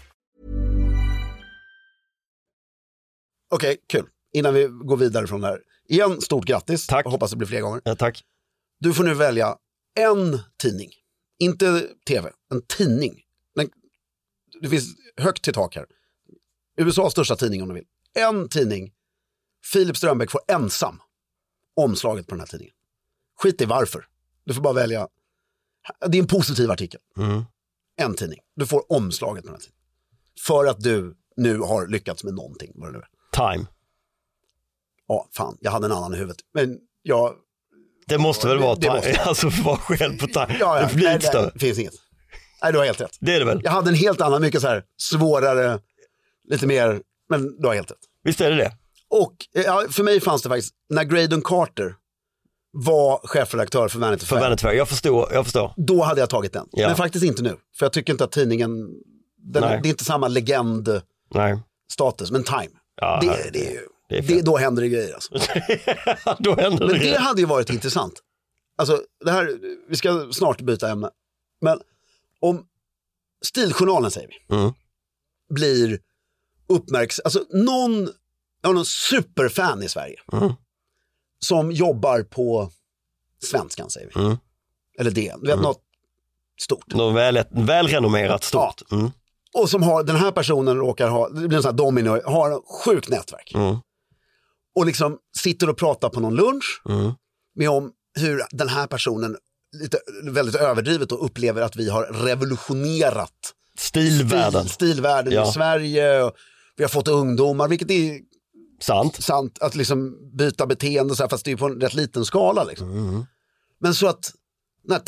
Okej, 3.51 3.77
kul. 3.87 4.05
Innan 4.33 4.53
vi 4.53 4.67
går 4.67 4.97
vidare 4.97 5.27
från 5.27 5.41
det 5.41 5.47
här. 5.47 5.61
Igen, 5.87 6.21
stort 6.21 6.45
grattis. 6.45 6.87
Tack. 6.87 7.05
Jag 7.05 7.11
hoppas 7.11 7.31
det 7.31 7.37
blir 7.37 7.47
fler 7.47 7.61
gånger. 7.61 7.81
ja 7.83 7.95
tack. 7.95 8.23
Du 8.79 8.93
får 8.93 9.03
nu 9.03 9.13
välja 9.13 9.57
en 9.99 10.39
tidning. 10.57 10.89
Inte 11.39 11.87
tv, 12.07 12.31
en 12.51 12.61
tidning. 12.61 13.21
Den, 13.55 13.69
det 14.61 14.69
finns 14.69 14.95
högt 15.17 15.43
till 15.43 15.53
tak 15.53 15.75
här. 15.75 15.85
USAs 16.77 17.11
största 17.11 17.35
tidning 17.35 17.61
om 17.61 17.67
du 17.67 17.73
vill. 17.75 17.85
En 18.13 18.49
tidning. 18.49 18.93
Filip 19.73 19.97
Strömbäck 19.97 20.31
får 20.31 20.41
ensam 20.47 21.01
omslaget 21.75 22.27
på 22.27 22.31
den 22.35 22.39
här 22.39 22.47
tidningen. 22.47 22.75
Skit 23.39 23.61
i 23.61 23.65
varför. 23.65 24.07
Du 24.43 24.53
får 24.53 24.61
bara 24.61 24.73
välja. 24.73 25.07
Det 26.07 26.17
är 26.17 26.21
en 26.21 26.27
positiv 26.27 26.71
artikel. 26.71 27.01
Mm. 27.17 27.43
En 27.95 28.15
tidning. 28.15 28.39
Du 28.55 28.67
får 28.67 28.91
omslaget 28.91 29.43
på 29.43 29.47
den 29.47 29.55
här 29.55 29.61
tidningen. 29.61 29.81
För 30.47 30.65
att 30.65 30.79
du 30.79 31.15
nu 31.35 31.57
har 31.57 31.87
lyckats 31.87 32.23
med 32.23 32.33
någonting. 32.33 32.71
Vad 32.75 32.89
det 32.89 32.91
nu 32.91 32.99
är. 32.99 33.07
Time. 33.31 33.65
Ja, 35.07 35.27
fan, 35.37 35.57
jag 35.61 35.71
hade 35.71 35.85
en 35.85 35.91
annan 35.91 36.13
i 36.13 36.17
huvudet. 36.17 36.37
Men 36.53 36.77
jag... 37.01 37.33
Det 38.07 38.17
måste 38.17 38.47
väl 38.47 38.57
det- 38.57 38.63
vara 38.63 38.75
det 38.75 38.81
time, 38.81 38.95
måste- 38.95 39.21
alltså 39.25 39.49
vara 39.49 39.77
själv 39.77 40.17
på 40.19 40.27
time. 40.27 40.57
Ja, 40.59 40.79
ja, 40.81 40.87
det 40.87 40.95
blir 40.95 41.05
nej, 41.05 41.19
det 41.53 41.59
finns 41.59 41.79
inget. 41.79 41.93
Nej, 42.63 42.71
du 42.71 42.77
har 42.77 42.85
helt 42.85 43.01
rätt. 43.01 43.17
Det 43.19 43.35
är 43.35 43.39
det 43.39 43.45
väl? 43.45 43.61
Jag 43.63 43.71
hade 43.71 43.89
en 43.89 43.95
helt 43.95 44.21
annan, 44.21 44.41
mycket 44.41 44.61
så 44.61 44.67
här 44.67 44.83
svårare, 44.97 45.79
lite 46.49 46.67
mer, 46.67 47.01
men 47.29 47.57
du 47.61 47.67
har 47.67 47.75
helt 47.75 47.91
rätt. 47.91 47.97
Visst 48.23 48.41
är 48.41 48.49
det 48.51 48.57
det? 48.57 48.71
Och 49.09 49.35
ja, 49.53 49.85
för 49.89 50.03
mig 50.03 50.19
fanns 50.21 50.41
det 50.41 50.49
faktiskt, 50.49 50.73
när 50.89 51.03
Graydon 51.03 51.41
Carter 51.41 51.95
var 52.73 53.19
chefredaktör 53.27 53.87
för 53.87 53.99
Vanity 53.99 54.25
För 54.25 54.35
Fair, 54.35 54.41
Vanity 54.43 54.61
Fair, 54.61 54.73
jag 54.73 54.89
förstår, 54.89 55.29
jag 55.33 55.45
förstår. 55.45 55.73
då 55.77 56.03
hade 56.03 56.19
jag 56.19 56.29
tagit 56.29 56.53
den. 56.53 56.67
Ja. 56.71 56.87
Men 56.87 56.95
faktiskt 56.97 57.25
inte 57.25 57.43
nu, 57.43 57.55
för 57.77 57.85
jag 57.85 57.93
tycker 57.93 58.13
inte 58.13 58.23
att 58.23 58.31
tidningen, 58.31 58.89
den, 59.37 59.61
det 59.61 59.67
är 59.67 59.85
inte 59.87 60.03
samma 60.03 60.27
legendstatus, 60.27 61.03
Nej, 61.33 62.31
men 62.31 62.43
Time, 62.43 62.69
Ja, 62.95 63.19
det, 63.21 63.49
det 63.53 63.79
Det 64.09 64.21
det, 64.21 64.41
då 64.41 64.57
händer 64.57 64.81
det 64.81 64.89
grejer 64.89 65.13
alltså. 65.13 65.33
då 66.39 66.55
händer 66.55 66.87
Men 66.87 66.99
det. 66.99 67.11
det 67.11 67.17
hade 67.17 67.41
ju 67.41 67.47
varit 67.47 67.69
intressant. 67.69 68.13
Alltså, 68.77 69.01
det 69.25 69.31
här, 69.31 69.59
vi 69.89 69.95
ska 69.95 70.29
snart 70.31 70.61
byta 70.61 70.89
ämne. 70.91 71.09
Men 71.61 71.81
om 72.39 72.67
Stiljournalen, 73.45 74.11
säger 74.11 74.27
vi, 74.27 74.55
Mm. 74.55 74.73
blir 75.49 75.99
uppmärksam, 76.69 77.21
alltså 77.25 77.45
någon, 77.53 78.09
jag 78.61 78.75
någon 78.75 78.85
superfan 78.85 79.83
i 79.83 79.89
Sverige 79.89 80.15
Mm. 80.33 80.53
som 81.39 81.71
jobbar 81.71 82.23
på 82.23 82.71
Svenskan, 83.43 83.89
säger 83.89 84.11
vi. 84.15 84.21
Mm. 84.21 84.37
Eller 84.99 85.11
DN, 85.11 85.39
du 85.41 85.47
vet 85.47 85.59
något 85.61 85.81
stort. 86.61 86.87
Något 86.93 87.15
väl, 87.15 87.43
välrenommerat 87.51 88.43
stort. 88.43 88.81
Mm. 88.91 89.11
Och 89.53 89.69
som 89.69 89.83
har, 89.83 90.03
den 90.03 90.15
här 90.15 90.31
personen 90.31 90.77
råkar 90.77 91.07
ha, 91.09 91.29
det 91.29 91.47
blir 91.47 91.57
en 91.57 91.63
sån 91.63 91.71
här 91.71 91.77
domino, 91.77 92.21
har 92.25 92.51
ett 92.51 92.61
sjukt 92.85 93.09
nätverk. 93.09 93.51
Mm. 93.55 93.75
Och 94.75 94.85
liksom 94.85 95.17
sitter 95.37 95.69
och 95.69 95.77
pratar 95.77 96.09
på 96.09 96.19
någon 96.19 96.35
lunch 96.35 96.81
Mm. 96.89 97.11
med 97.55 97.69
om 97.69 97.91
hur 98.19 98.41
den 98.51 98.69
här 98.69 98.87
personen 98.87 99.37
lite, 99.81 99.97
väldigt 100.23 100.55
överdrivet 100.55 101.11
och 101.11 101.25
upplever 101.25 101.61
att 101.61 101.75
vi 101.75 101.89
har 101.89 102.03
revolutionerat 102.03 103.53
Stilvärlden. 103.77 104.61
stil, 104.63 104.73
stilvärlden 104.73 105.33
Ja. 105.33 105.49
i 105.49 105.51
Sverige. 105.51 106.31
Vi 106.75 106.83
har 106.83 106.89
fått 106.89 107.07
ungdomar, 107.07 107.67
vilket 107.67 107.91
är 107.91 108.19
Sant. 108.81 109.23
sant, 109.23 109.57
att 109.61 109.75
liksom 109.75 110.17
byta 110.37 110.67
beteende, 110.67 111.15
så 111.15 111.23
här, 111.23 111.29
fast 111.29 111.45
det 111.45 111.51
är 111.51 111.57
på 111.57 111.65
en 111.65 111.81
rätt 111.81 111.93
liten 111.93 112.25
skala. 112.25 112.63
Liksom. 112.63 113.25
Men 113.79 113.93
så 113.93 114.07
att 114.07 114.31
den 114.83 114.91
här 114.91 114.99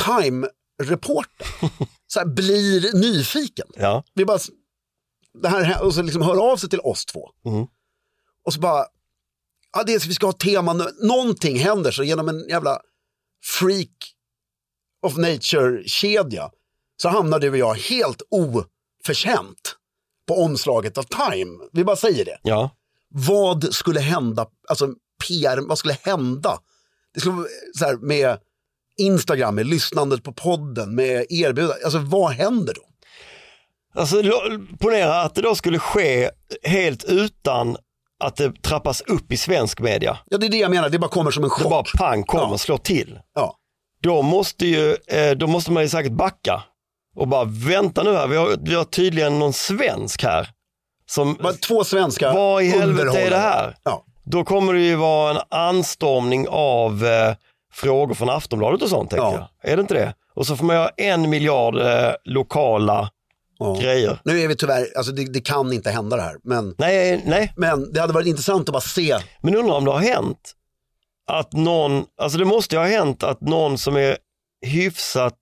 Time-reportern 0.81 1.87
så 2.07 2.19
här, 2.19 2.25
blir 2.25 2.93
nyfiken. 2.93 3.67
Ja. 3.75 4.03
Vi 4.13 4.25
bara, 4.25 4.39
det 5.41 5.47
här, 5.47 5.83
och 5.83 5.93
så 5.93 6.01
liksom 6.01 6.21
hör 6.21 6.51
av 6.51 6.57
sig 6.57 6.69
till 6.69 6.79
oss 6.79 7.05
två. 7.05 7.29
Mm. 7.45 7.67
Och 8.45 8.53
så 8.53 8.59
bara, 8.59 8.85
ja, 9.73 9.83
det 9.83 9.93
är, 9.93 10.07
vi 10.07 10.13
ska 10.13 10.25
ha 10.25 10.33
tema, 10.33 10.73
nu. 10.73 10.85
någonting 11.01 11.59
händer 11.59 11.91
så 11.91 12.03
genom 12.03 12.29
en 12.29 12.49
jävla 12.49 12.79
freak 13.59 14.13
of 15.01 15.17
nature-kedja 15.17 16.51
så 17.01 17.09
hamnar 17.09 17.39
du 17.39 17.49
och 17.49 17.57
jag 17.57 17.75
helt 17.75 18.21
oförtjänt 18.29 19.77
på 20.27 20.35
omslaget 20.35 20.97
av 20.97 21.03
Time. 21.03 21.59
Vi 21.71 21.83
bara 21.83 21.95
säger 21.95 22.25
det. 22.25 22.39
Ja. 22.43 22.69
Vad 23.09 23.73
skulle 23.73 23.99
hända, 23.99 24.47
alltså 24.67 24.93
PR, 25.27 25.67
vad 25.67 25.77
skulle 25.77 25.97
hända? 26.01 26.59
Det 27.13 27.19
skulle 27.19 27.35
vara 27.35 27.47
så 27.77 27.85
här 27.85 27.97
med 27.97 28.39
Instagram, 28.99 29.55
med 29.55 29.65
lyssnandet 29.65 30.23
på 30.23 30.33
podden, 30.33 30.95
med 30.95 31.25
erbjudanden. 31.29 31.77
Alltså 31.83 31.99
vad 31.99 32.31
händer 32.31 32.73
då? 32.73 32.81
Alltså 34.01 34.21
ponera 34.79 35.21
att 35.21 35.35
det 35.35 35.41
då 35.41 35.55
skulle 35.55 35.79
ske 35.79 36.29
helt 36.63 37.03
utan 37.03 37.77
att 38.23 38.35
det 38.35 38.61
trappas 38.63 39.01
upp 39.01 39.31
i 39.31 39.37
svensk 39.37 39.79
media. 39.79 40.17
Ja, 40.25 40.37
det 40.37 40.45
är 40.45 40.49
det 40.49 40.57
jag 40.57 40.71
menar, 40.71 40.89
det 40.89 40.99
bara 40.99 41.11
kommer 41.11 41.31
som 41.31 41.43
en 41.43 41.49
Det 41.49 41.55
chock. 41.55 41.69
bara 41.69 41.83
pang 41.97 42.23
kommer 42.23 42.47
Ja. 42.51 42.57
slår 42.57 42.77
till. 42.77 43.19
Ja. 43.35 43.55
Då 44.01 44.21
måste, 44.21 44.65
ju, 44.65 44.97
eh, 45.07 45.31
då 45.31 45.47
måste 45.47 45.71
man 45.71 45.83
ju 45.83 45.89
säkert 45.89 46.11
backa 46.11 46.63
och 47.15 47.27
bara 47.27 47.43
vänta 47.43 48.03
nu 48.03 48.13
här, 48.13 48.27
vi 48.27 48.35
har, 48.37 48.55
vi 48.61 48.75
har 48.75 48.83
tydligen 48.83 49.39
någon 49.39 49.53
svensk 49.53 50.23
här. 50.23 50.49
Som, 51.05 51.33
Bara 51.33 51.53
två 51.53 51.83
svenska 51.83 52.33
vad 52.33 52.63
i 52.63 52.65
helvete 52.67 53.21
är 53.21 53.29
det 53.29 53.37
här? 53.37 53.75
Ja. 53.83 54.05
Då 54.25 54.43
kommer 54.43 54.73
det 54.73 54.79
ju 54.79 54.95
vara 54.95 55.31
en 55.31 55.41
anstormning 55.49 56.47
av 56.49 57.05
eh, 57.05 57.35
frågor 57.73 58.13
från 58.15 58.29
Aftonbladet 58.29 58.81
och 58.81 58.89
sånt 58.89 59.09
tänker 59.09 59.25
Ja. 59.25 59.49
jag. 59.61 59.71
Är 59.71 59.75
det 59.77 59.81
inte 59.81 59.93
det? 59.93 60.13
Och 60.35 60.47
så 60.47 60.55
får 60.55 60.65
man 60.65 60.75
göra 60.75 60.89
en 60.97 61.29
miljard 61.29 61.75
eh, 61.77 62.11
lokala 62.25 63.09
Ja. 63.59 63.75
grejer. 63.81 64.19
Nu 64.25 64.41
är 64.41 64.47
vi 64.47 64.55
tyvärr, 64.55 64.87
alltså 64.97 65.11
det, 65.11 65.25
det 65.33 65.41
kan 65.41 65.73
inte 65.73 65.89
hända 65.91 66.15
det 66.15 66.21
här. 66.21 66.35
Men, 66.43 66.75
Nej, 66.77 67.23
nej, 67.25 67.53
men 67.57 67.93
det 67.93 67.99
hade 68.01 68.13
varit 68.13 68.27
intressant 68.27 68.69
att 68.69 68.73
bara 68.73 68.81
se. 68.81 69.17
men 69.41 69.55
undrar 69.55 69.73
om 69.75 69.85
det 69.85 69.91
har 69.91 69.99
hänt 69.99 70.53
att 71.27 71.53
någon, 71.53 72.05
alltså 72.17 72.37
det 72.37 72.45
måste 72.45 72.75
ju 72.75 72.79
ha 72.79 72.87
hänt 72.87 73.23
att 73.23 73.41
någon 73.41 73.77
som 73.77 73.95
är 73.97 74.17
hyfsat 74.65 75.37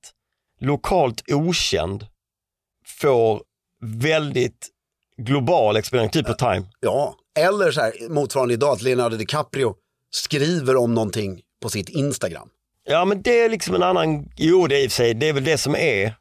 lokalt 0.59 1.23
okänd 1.31 2.05
får 2.99 3.41
väldigt 3.83 4.67
global 5.17 5.75
exponering, 5.77 6.09
typ 6.09 6.27
på 6.27 6.33
Time. 6.33 6.63
Ja, 6.79 7.15
eller 7.39 7.71
så 7.71 7.81
här, 7.81 8.09
motsvarande 8.09 8.53
idag 8.53 8.69
att 8.73 8.81
Leonardo 8.81 9.17
DiCaprio 9.17 9.73
skriver 10.11 10.75
om 10.75 10.93
någonting 10.93 11.41
på 11.61 11.69
sitt 11.69 11.89
Instagram. 11.89 12.47
Ja 12.89 13.05
men 13.05 13.21
det 13.21 13.41
är 13.41 13.49
liksom 13.49 13.75
en 13.75 13.83
annan, 13.83 14.25
jo 14.37 14.67
det 14.67 14.75
är 14.77 14.83
i 14.83 14.87
och 14.87 14.91
för 14.91 14.95
sig, 14.95 15.13
det 15.13 15.29
är 15.29 15.33
väl 15.33 15.43
det 15.43 15.57
som 15.57 15.75
är. 15.75 16.15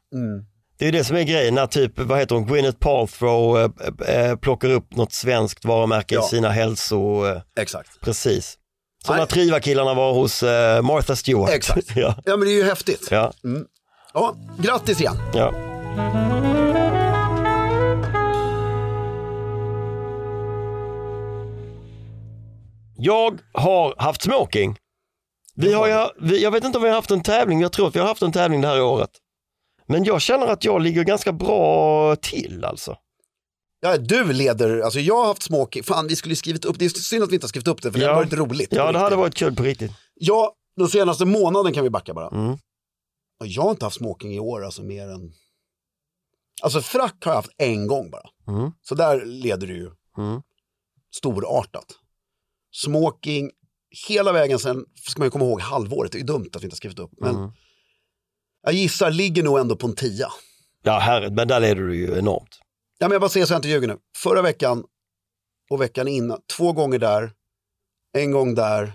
Det 0.79 0.87
är 0.87 0.91
det 0.91 1.03
som 1.03 1.17
är 1.17 1.23
grejen 1.23 1.55
när 1.55 1.67
typ, 1.67 1.99
vad 1.99 2.19
heter 2.19 2.35
hon, 2.35 2.45
Gwyneth 2.47 2.77
Paltrow 2.79 3.71
eh, 4.07 4.35
plockar 4.35 4.69
upp 4.69 4.95
något 4.95 5.13
svenskt 5.13 5.65
varumärke 5.65 6.15
Ja. 6.15 6.25
i 6.25 6.29
sina 6.29 6.49
hälso, 6.49 7.23
Exakt. 7.59 8.01
precis. 8.01 8.57
Som 9.05 9.17
när 9.17 9.25
Triva-killarna 9.25 9.93
var 9.93 10.13
hos 10.13 10.43
eh, 10.43 10.81
Martha 10.81 11.15
Stewart. 11.15 11.49
Exakt. 11.49 11.87
ja. 11.95 12.15
Ja, 12.25 12.37
men 12.37 12.47
det 12.47 12.53
är 12.53 12.57
ju 12.57 12.63
häftigt. 12.63 13.07
Ja, 13.11 13.33
Ja, 14.13 14.35
grattis 14.59 15.01
igen. 15.01 15.17
ja. 15.33 15.53
Jag 22.97 23.39
har 23.53 23.93
haft 23.97 24.21
smoking. 24.21 24.75
Vi 25.61 25.73
har 25.73 25.87
ju, 25.87 26.27
vi, 26.27 26.43
jag 26.43 26.51
vet 26.51 26.63
inte 26.63 26.77
om 26.77 26.83
vi 26.83 26.89
har 26.89 26.95
haft 26.95 27.11
en 27.11 27.23
tävling, 27.23 27.61
jag 27.61 27.71
tror 27.71 27.87
att 27.87 27.95
vi 27.95 27.99
har 27.99 28.07
haft 28.07 28.21
en 28.21 28.31
tävling 28.31 28.61
det 28.61 28.67
här 28.67 28.81
året. 28.81 29.09
Men 29.87 30.03
jag 30.03 30.21
känner 30.21 30.47
att 30.47 30.63
jag 30.63 30.81
ligger 30.81 31.03
ganska 31.03 31.31
bra 31.33 32.15
till 32.15 32.65
alltså. 32.65 32.97
Ja, 33.79 33.97
du 33.97 34.33
leder, 34.33 34.79
alltså 34.79 34.99
jag 34.99 35.15
har 35.15 35.25
haft 35.25 35.41
smoking, 35.43 35.83
fan 35.83 36.07
vi 36.07 36.15
skulle 36.15 36.35
skrivit 36.35 36.65
upp, 36.65 36.79
det 36.79 36.85
är 36.85 36.89
synd 36.89 37.23
att 37.23 37.29
vi 37.31 37.33
inte 37.35 37.43
har 37.45 37.49
skrivit 37.49 37.67
upp 37.67 37.81
det 37.81 37.91
för 37.91 37.99
det 37.99 38.05
Ja. 38.05 38.13
hade 38.13 38.25
varit 38.25 38.49
roligt. 38.49 38.67
Ja, 38.71 38.81
det 38.83 38.87
riktigt. 38.89 39.01
hade 39.01 39.15
varit 39.15 39.35
kul 39.35 39.55
på 39.55 39.63
riktigt. 39.63 39.91
Ja, 40.13 40.55
den 40.77 40.87
senaste 40.87 41.25
månaden 41.25 41.73
kan 41.73 41.83
vi 41.83 41.89
backa 41.89 42.13
bara. 42.13 42.27
Mm. 42.29 42.51
Och 43.39 43.47
jag 43.47 43.61
har 43.63 43.71
inte 43.71 43.85
haft 43.85 43.97
smoking 43.97 44.33
i 44.33 44.39
år, 44.39 44.65
alltså 44.65 44.83
mer 44.83 45.07
än... 45.09 45.33
Alltså 46.63 46.81
frack 46.81 47.15
har 47.25 47.31
jag 47.31 47.35
haft 47.35 47.51
en 47.57 47.87
gång 47.87 48.11
bara. 48.11 48.29
Mm. 48.47 48.71
Så 48.81 48.95
där 48.95 49.25
leder 49.25 49.67
du 49.67 49.73
ju 49.77 49.91
Mm. 50.17 50.41
storartat. 51.15 51.85
Smoking, 52.71 53.51
hela 54.07 54.31
vägen 54.31 54.59
sen, 54.59 54.85
ska 55.07 55.19
man 55.19 55.25
ju 55.25 55.31
komma 55.31 55.45
ihåg 55.45 55.61
halvåret, 55.61 56.11
det 56.11 56.15
är 56.17 56.19
ju 56.19 56.25
dumt 56.25 56.49
att 56.53 56.61
vi 56.61 56.65
inte 56.65 56.73
har 56.73 56.77
skrivit 56.77 56.99
upp. 56.99 57.11
Men 57.17 57.35
Mm. 57.35 57.51
jag 58.63 58.73
gissar, 58.73 59.11
ligger 59.11 59.43
nog 59.43 59.59
ändå 59.59 59.75
på 59.75 59.87
en 59.87 59.95
tia. 59.95 60.27
Ja, 60.83 60.99
herre, 60.99 61.29
men 61.29 61.47
där 61.47 61.59
leder 61.59 61.81
du 61.81 61.95
ju 61.95 62.17
enormt. 62.17 62.59
Ja, 62.99 63.07
men 63.07 63.11
jag 63.11 63.21
bara 63.21 63.29
säger 63.29 63.45
så 63.45 63.53
jag 63.53 63.57
inte 63.57 63.67
ljuger 63.69 63.87
nu. 63.87 63.97
Förra 64.17 64.41
veckan 64.41 64.83
och 65.69 65.81
veckan 65.81 66.07
innan, 66.07 66.39
två 66.57 66.73
gånger 66.73 66.99
där, 66.99 67.31
en 68.17 68.31
gång 68.31 68.55
där. 68.55 68.93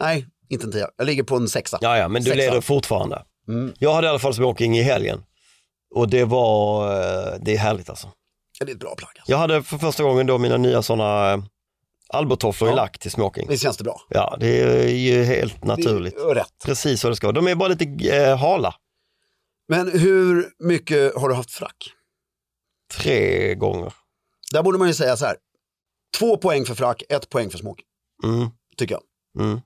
Nej, 0.00 0.26
inte 0.48 0.66
en 0.66 0.72
tia. 0.72 0.90
Jag 0.96 1.06
ligger 1.06 1.22
på 1.22 1.36
en 1.36 1.48
sexa. 1.48 1.78
Ja, 1.80 1.98
ja, 1.98 2.08
men 2.08 2.22
du 2.22 2.30
Sexa. 2.30 2.44
leder 2.46 2.60
fortfarande. 2.60 3.24
Mm. 3.48 3.72
Jag 3.78 3.94
hade 3.94 4.06
i 4.06 4.10
alla 4.10 4.18
fall 4.18 4.34
smoking 4.34 4.78
i 4.78 4.82
helgen. 4.82 5.22
Och 5.94 6.08
det 6.08 6.24
var, 6.24 6.86
eh, 6.92 7.38
det 7.40 7.54
är 7.54 7.58
härligt 7.58 7.90
alltså. 7.90 8.10
Ja, 8.58 8.66
det 8.66 8.72
är 8.72 8.74
ett 8.74 8.80
bra 8.80 8.94
plagg. 8.96 9.10
Alltså. 9.16 9.30
Jag 9.32 9.38
hade 9.38 9.62
för 9.62 9.78
första 9.78 10.02
gången 10.02 10.26
då 10.26 10.38
mina 10.38 10.56
nya 10.56 10.82
sådana 10.82 11.42
albertofflor 12.08 12.68
i 12.68 12.72
Ja. 12.72 12.76
lack 12.76 12.98
till 12.98 13.10
smoking. 13.10 13.48
Visst 13.48 13.62
känns 13.62 13.76
det 13.76 13.84
bra? 13.84 14.00
Ja, 14.08 14.36
det 14.40 14.60
är 14.60 14.88
ju 14.88 15.22
helt 15.24 15.64
naturligt. 15.64 16.14
Det 16.16 16.22
är 16.22 16.34
rätt. 16.34 16.52
Precis 16.64 17.04
vad 17.04 17.12
det 17.12 17.16
ska 17.16 17.26
vara. 17.26 17.34
De 17.34 17.46
är 17.48 17.54
bara 17.54 17.68
lite 17.68 18.16
eh, 18.16 18.36
hala. 18.38 18.74
Men 19.68 19.98
hur 20.00 20.50
mycket 20.58 21.14
har 21.16 21.28
du 21.28 21.34
haft 21.34 21.50
frack? 21.50 21.76
Tre 22.94 23.54
gånger. 23.54 23.92
Där 24.52 24.62
borde 24.62 24.78
man 24.78 24.88
ju 24.88 24.94
säga 24.94 25.16
så 25.16 25.24
här. 25.26 25.36
Två 26.18 26.36
poäng 26.36 26.64
för 26.64 26.74
frack, 26.74 27.02
ett 27.08 27.28
poäng 27.28 27.50
för 27.50 27.58
smoking. 27.58 27.86
Mm, 28.24 28.48
Tycker 28.76 28.94
jag. 28.94 29.44
mm. 29.44 29.60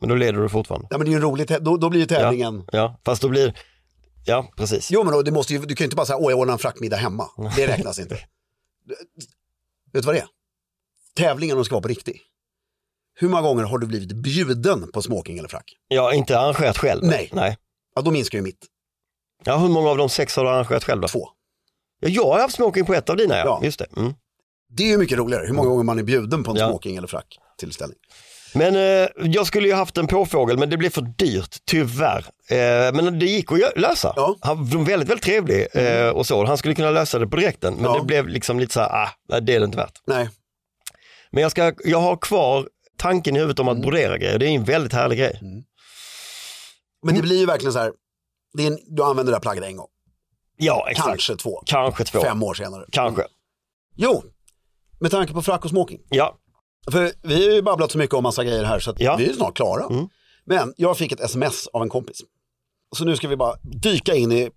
Men 0.00 0.08
då 0.08 0.14
leder 0.14 0.40
du 0.40 0.48
fortfarande. 0.48 0.86
Ja, 0.90 0.98
men 0.98 1.04
det 1.04 1.08
är 1.08 1.12
ju 1.12 1.16
en 1.16 1.22
rolig 1.22 1.46
tä- 1.48 1.58
då, 1.60 1.76
då 1.76 1.90
blir 1.90 2.00
ju 2.00 2.06
tävlingen. 2.06 2.64
Ja, 2.72 3.00
fast 3.04 3.22
då 3.22 3.28
blir, 3.28 3.58
ja 4.26 4.52
precis. 4.56 4.90
Jo, 4.90 5.04
men 5.04 5.12
då, 5.12 5.22
det 5.22 5.30
måste 5.30 5.52
ju, 5.52 5.58
du 5.58 5.76
kan 5.76 5.84
ju 5.84 5.86
inte 5.86 5.96
bara 5.96 6.06
säga, 6.06 6.16
åh 6.16 6.30
jag 6.30 6.38
ordnar 6.40 6.52
en 6.52 6.58
frackmiddag 6.58 6.96
hemma. 6.96 7.26
Det 7.56 7.66
räknas 7.68 7.98
inte. 7.98 8.14
Vet 9.92 10.02
du 10.02 10.06
vad 10.06 10.14
det 10.14 10.18
är? 10.20 10.26
Tävlingen 11.20 11.58
om 11.58 11.64
ska 11.64 11.74
vara 11.74 11.82
på 11.82 11.88
riktigt. 11.88 12.16
Hur 13.14 13.28
många 13.28 13.42
gånger 13.42 13.64
har 13.64 13.78
du 13.78 13.86
blivit 13.86 14.12
bjuden 14.12 14.92
på 14.92 15.02
smoking 15.02 15.38
eller 15.38 15.48
frack? 15.48 15.64
Har 15.98 16.12
inte 16.12 16.38
arrangerat 16.38 16.78
själv. 16.78 17.04
Nej. 17.04 17.30
Nej. 17.32 17.56
Ja, 17.94 18.02
då 18.02 18.10
minskar 18.10 18.38
ju 18.38 18.42
mitt. 18.44 18.66
Ja, 19.44 19.56
hur 19.56 19.68
många 19.68 19.90
av 19.90 19.96
de 19.96 20.08
sex 20.08 20.36
har 20.36 20.44
du 20.44 20.50
arrangerat 20.50 20.84
själv 20.84 21.00
då? 21.00 21.08
Två. 21.08 21.28
Ja, 22.00 22.08
jag 22.08 22.24
har 22.24 22.40
haft 22.40 22.54
smoking 22.54 22.84
på 22.86 22.94
ett 22.94 23.10
av 23.10 23.16
dina 23.16 23.36
ja. 23.36 23.44
Ja. 23.44 23.60
Just 23.64 23.78
det. 23.78 23.86
Mm. 23.96 24.12
Det 24.72 24.82
är 24.82 24.88
ju 24.88 24.98
mycket 24.98 25.18
roligare, 25.18 25.46
hur 25.46 25.54
många 25.54 25.68
gånger 25.68 25.84
man 25.84 25.98
är 25.98 26.02
bjuden 26.02 26.44
på 26.44 26.50
en 26.50 26.56
Ja. 26.56 26.68
smoking 26.68 26.96
eller 26.96 27.08
frack 27.08 27.38
tillställning. 27.58 27.98
Men 28.54 28.76
eh, 28.76 29.08
jag 29.16 29.46
skulle 29.46 29.68
ju 29.68 29.74
haft 29.74 29.98
en 29.98 30.06
påfågel 30.06 30.58
men 30.58 30.70
det 30.70 30.76
blev 30.76 30.90
för 30.90 31.02
dyrt, 31.02 31.56
tyvärr. 31.66 32.24
Eh, 32.50 32.92
men 32.94 33.18
det 33.18 33.26
gick 33.26 33.52
att 33.52 33.58
lösa. 33.80 34.12
Ja. 34.16 34.36
Han 34.40 34.66
var 34.70 34.84
väldigt, 34.84 35.08
väldigt 35.08 35.24
trevlig 35.24 35.66
eh, 35.74 36.08
och 36.08 36.26
så. 36.26 36.44
Han 36.44 36.58
skulle 36.58 36.74
kunna 36.74 36.90
lösa 36.90 37.18
det 37.18 37.26
på 37.26 37.36
direkten 37.36 37.74
men 37.74 37.84
Ja. 37.84 37.98
det 37.98 38.04
blev 38.04 38.28
liksom 38.28 38.60
lite 38.60 38.72
så 38.74 38.80
här, 38.80 38.88
ah, 39.04 39.40
det 39.40 39.54
är 39.54 39.60
det 39.60 39.64
inte 39.64 39.76
värt. 39.76 39.98
Nej, 40.06 40.28
Men 41.32 41.42
jag, 41.42 41.50
ska, 41.50 41.72
jag 41.84 42.00
har 42.00 42.16
kvar 42.16 42.68
tanken 42.96 43.36
i 43.36 43.38
huvudet 43.38 43.58
om 43.60 43.68
att 43.68 43.76
Mm. 43.76 43.82
brodera 43.82 44.18
grejer. 44.18 44.38
Det 44.38 44.46
är 44.46 44.50
en 44.50 44.64
väldigt 44.64 44.92
härlig 44.92 45.18
grej. 45.18 45.40
men 47.02 47.14
det 47.14 47.22
blir 47.22 47.38
ju 47.38 47.46
verkligen 47.46 47.72
så 47.72 47.78
här, 47.78 47.92
en, 48.58 48.78
du 48.86 49.02
använder 49.02 49.32
det 49.32 49.36
här 49.36 49.40
plagget 49.42 49.64
en 49.64 49.76
gång, 49.76 49.88
Ja, 50.56 50.86
exakt. 50.90 51.08
kanske 51.08 51.36
två, 51.36 51.62
Kanske 51.66 52.04
två. 52.04 52.20
fem 52.20 52.42
år 52.42 52.54
senare. 52.54 52.84
Kanske. 52.92 53.22
Jo, 53.96 54.22
med 55.00 55.10
tanke 55.10 55.32
på 55.32 55.42
frack 55.42 55.64
och 55.64 55.70
smoking. 55.70 56.00
Ja. 56.10 56.36
För 56.90 57.12
vi 57.22 57.46
har 57.48 57.54
ju 57.54 57.62
babblat 57.62 57.90
så 57.92 57.98
mycket 57.98 58.14
om 58.14 58.22
massa 58.22 58.44
grejer 58.44 58.64
här 58.64 58.78
så 58.80 58.90
att 58.90 59.00
Ja. 59.00 59.16
vi 59.16 59.28
är 59.28 59.32
snart 59.32 59.56
klara. 59.56 59.84
Mm. 59.86 60.08
Men 60.44 60.74
jag 60.76 60.98
fick 60.98 61.12
ett 61.12 61.20
sms 61.20 61.66
av 61.66 61.82
en 61.82 61.88
kompis. 61.88 62.20
Så 62.96 63.04
nu 63.04 63.16
ska 63.16 63.28
vi 63.28 63.36
bara 63.36 63.56
dyka 63.62 64.14
in 64.14 64.32
i 64.32 64.50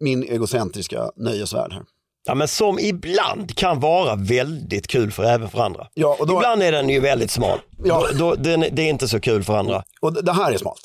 min 0.00 0.22
egocentriska 0.22 1.10
nöjesvärld 1.16 1.72
här. 1.72 1.82
Ja, 2.24 2.34
men 2.34 2.48
som 2.48 2.78
ibland 2.78 3.54
kan 3.56 3.80
vara 3.80 4.14
väldigt 4.16 4.86
kul 4.86 5.12
för 5.12 5.24
även 5.24 5.48
för 5.50 5.58
andra. 5.58 5.86
Ja, 5.94 6.16
då, 6.18 6.36
Ibland 6.36 6.62
är 6.62 6.72
den 6.72 6.88
ju 6.88 7.00
väldigt 7.00 7.30
smal. 7.30 7.58
Ja. 7.84 8.06
Då, 8.12 8.18
då, 8.18 8.34
den, 8.34 8.60
det 8.60 8.82
är 8.82 8.88
inte 8.90 9.08
så 9.08 9.20
kul 9.20 9.44
för 9.44 9.56
andra. 9.56 9.82
och 10.00 10.24
det 10.24 10.32
här 10.32 10.52
är 10.52 10.58
smalt. 10.58 10.80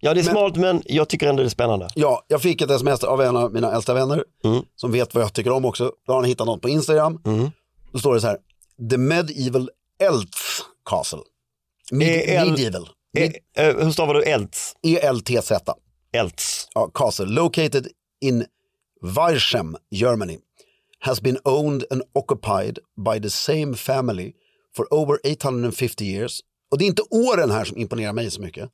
Ja, 0.00 0.14
det 0.14 0.20
är 0.20 0.24
Men- 0.24 0.32
smalt 0.34 0.56
men 0.56 0.82
jag 0.84 1.08
tycker 1.08 1.26
ändå 1.26 1.42
det 1.42 1.46
är 1.46 1.50
spännande. 1.50 1.88
Ja, 1.94 2.24
jag 2.28 2.42
fick 2.42 2.60
ett 2.62 2.70
sms 2.70 3.04
av 3.04 3.22
en 3.22 3.36
av 3.36 3.52
mina 3.52 3.72
äldsta 3.74 3.94
vänner 3.94 4.24
Mm. 4.44 4.62
som 4.76 4.92
vet 4.92 5.14
vad 5.14 5.24
jag 5.24 5.32
tycker 5.32 5.50
om 5.52 5.64
också. 5.64 5.84
Då 6.06 6.12
har 6.12 6.14
han 6.20 6.24
hittat 6.24 6.46
något 6.46 6.62
på 6.62 6.68
Instagram. 6.68 7.20
Mm. 7.26 7.50
Då 7.92 7.98
står 7.98 8.14
det 8.14 8.20
så 8.20 8.26
här, 8.26 8.36
The 8.90 8.96
Medieval 8.96 9.70
Elts 10.00 10.60
Castle. 10.90 11.18
Med, 11.92 12.08
E-L- 12.08 12.50
medieval. 12.50 12.88
Eh, 13.16 13.30
eh, 13.66 13.76
hur 13.84 13.90
stavar 13.90 14.14
du 14.14 14.22
Elts? 14.22 14.74
E-L-T-Z. 14.82 15.74
Elts. 16.12 16.68
Ja, 16.74 16.90
castle 16.94 17.26
located 17.26 17.86
in 18.20 18.44
Weirchem, 19.16 19.76
Germany, 19.90 20.38
has 21.02 21.20
been 21.20 21.38
owned 21.44 21.84
and 21.90 22.02
occupied 22.14 22.78
by 22.96 23.20
the 23.20 23.30
same 23.30 23.74
family 23.74 24.32
for 24.76 24.94
over 24.94 25.18
850 25.24 26.04
years. 26.04 26.40
Och 26.70 26.78
det 26.78 26.84
är 26.84 26.86
inte 26.86 27.02
åren 27.10 27.50
här 27.50 27.64
som 27.64 27.78
imponerar 27.78 28.12
mig 28.12 28.30
så 28.30 28.40
mycket. 28.40 28.70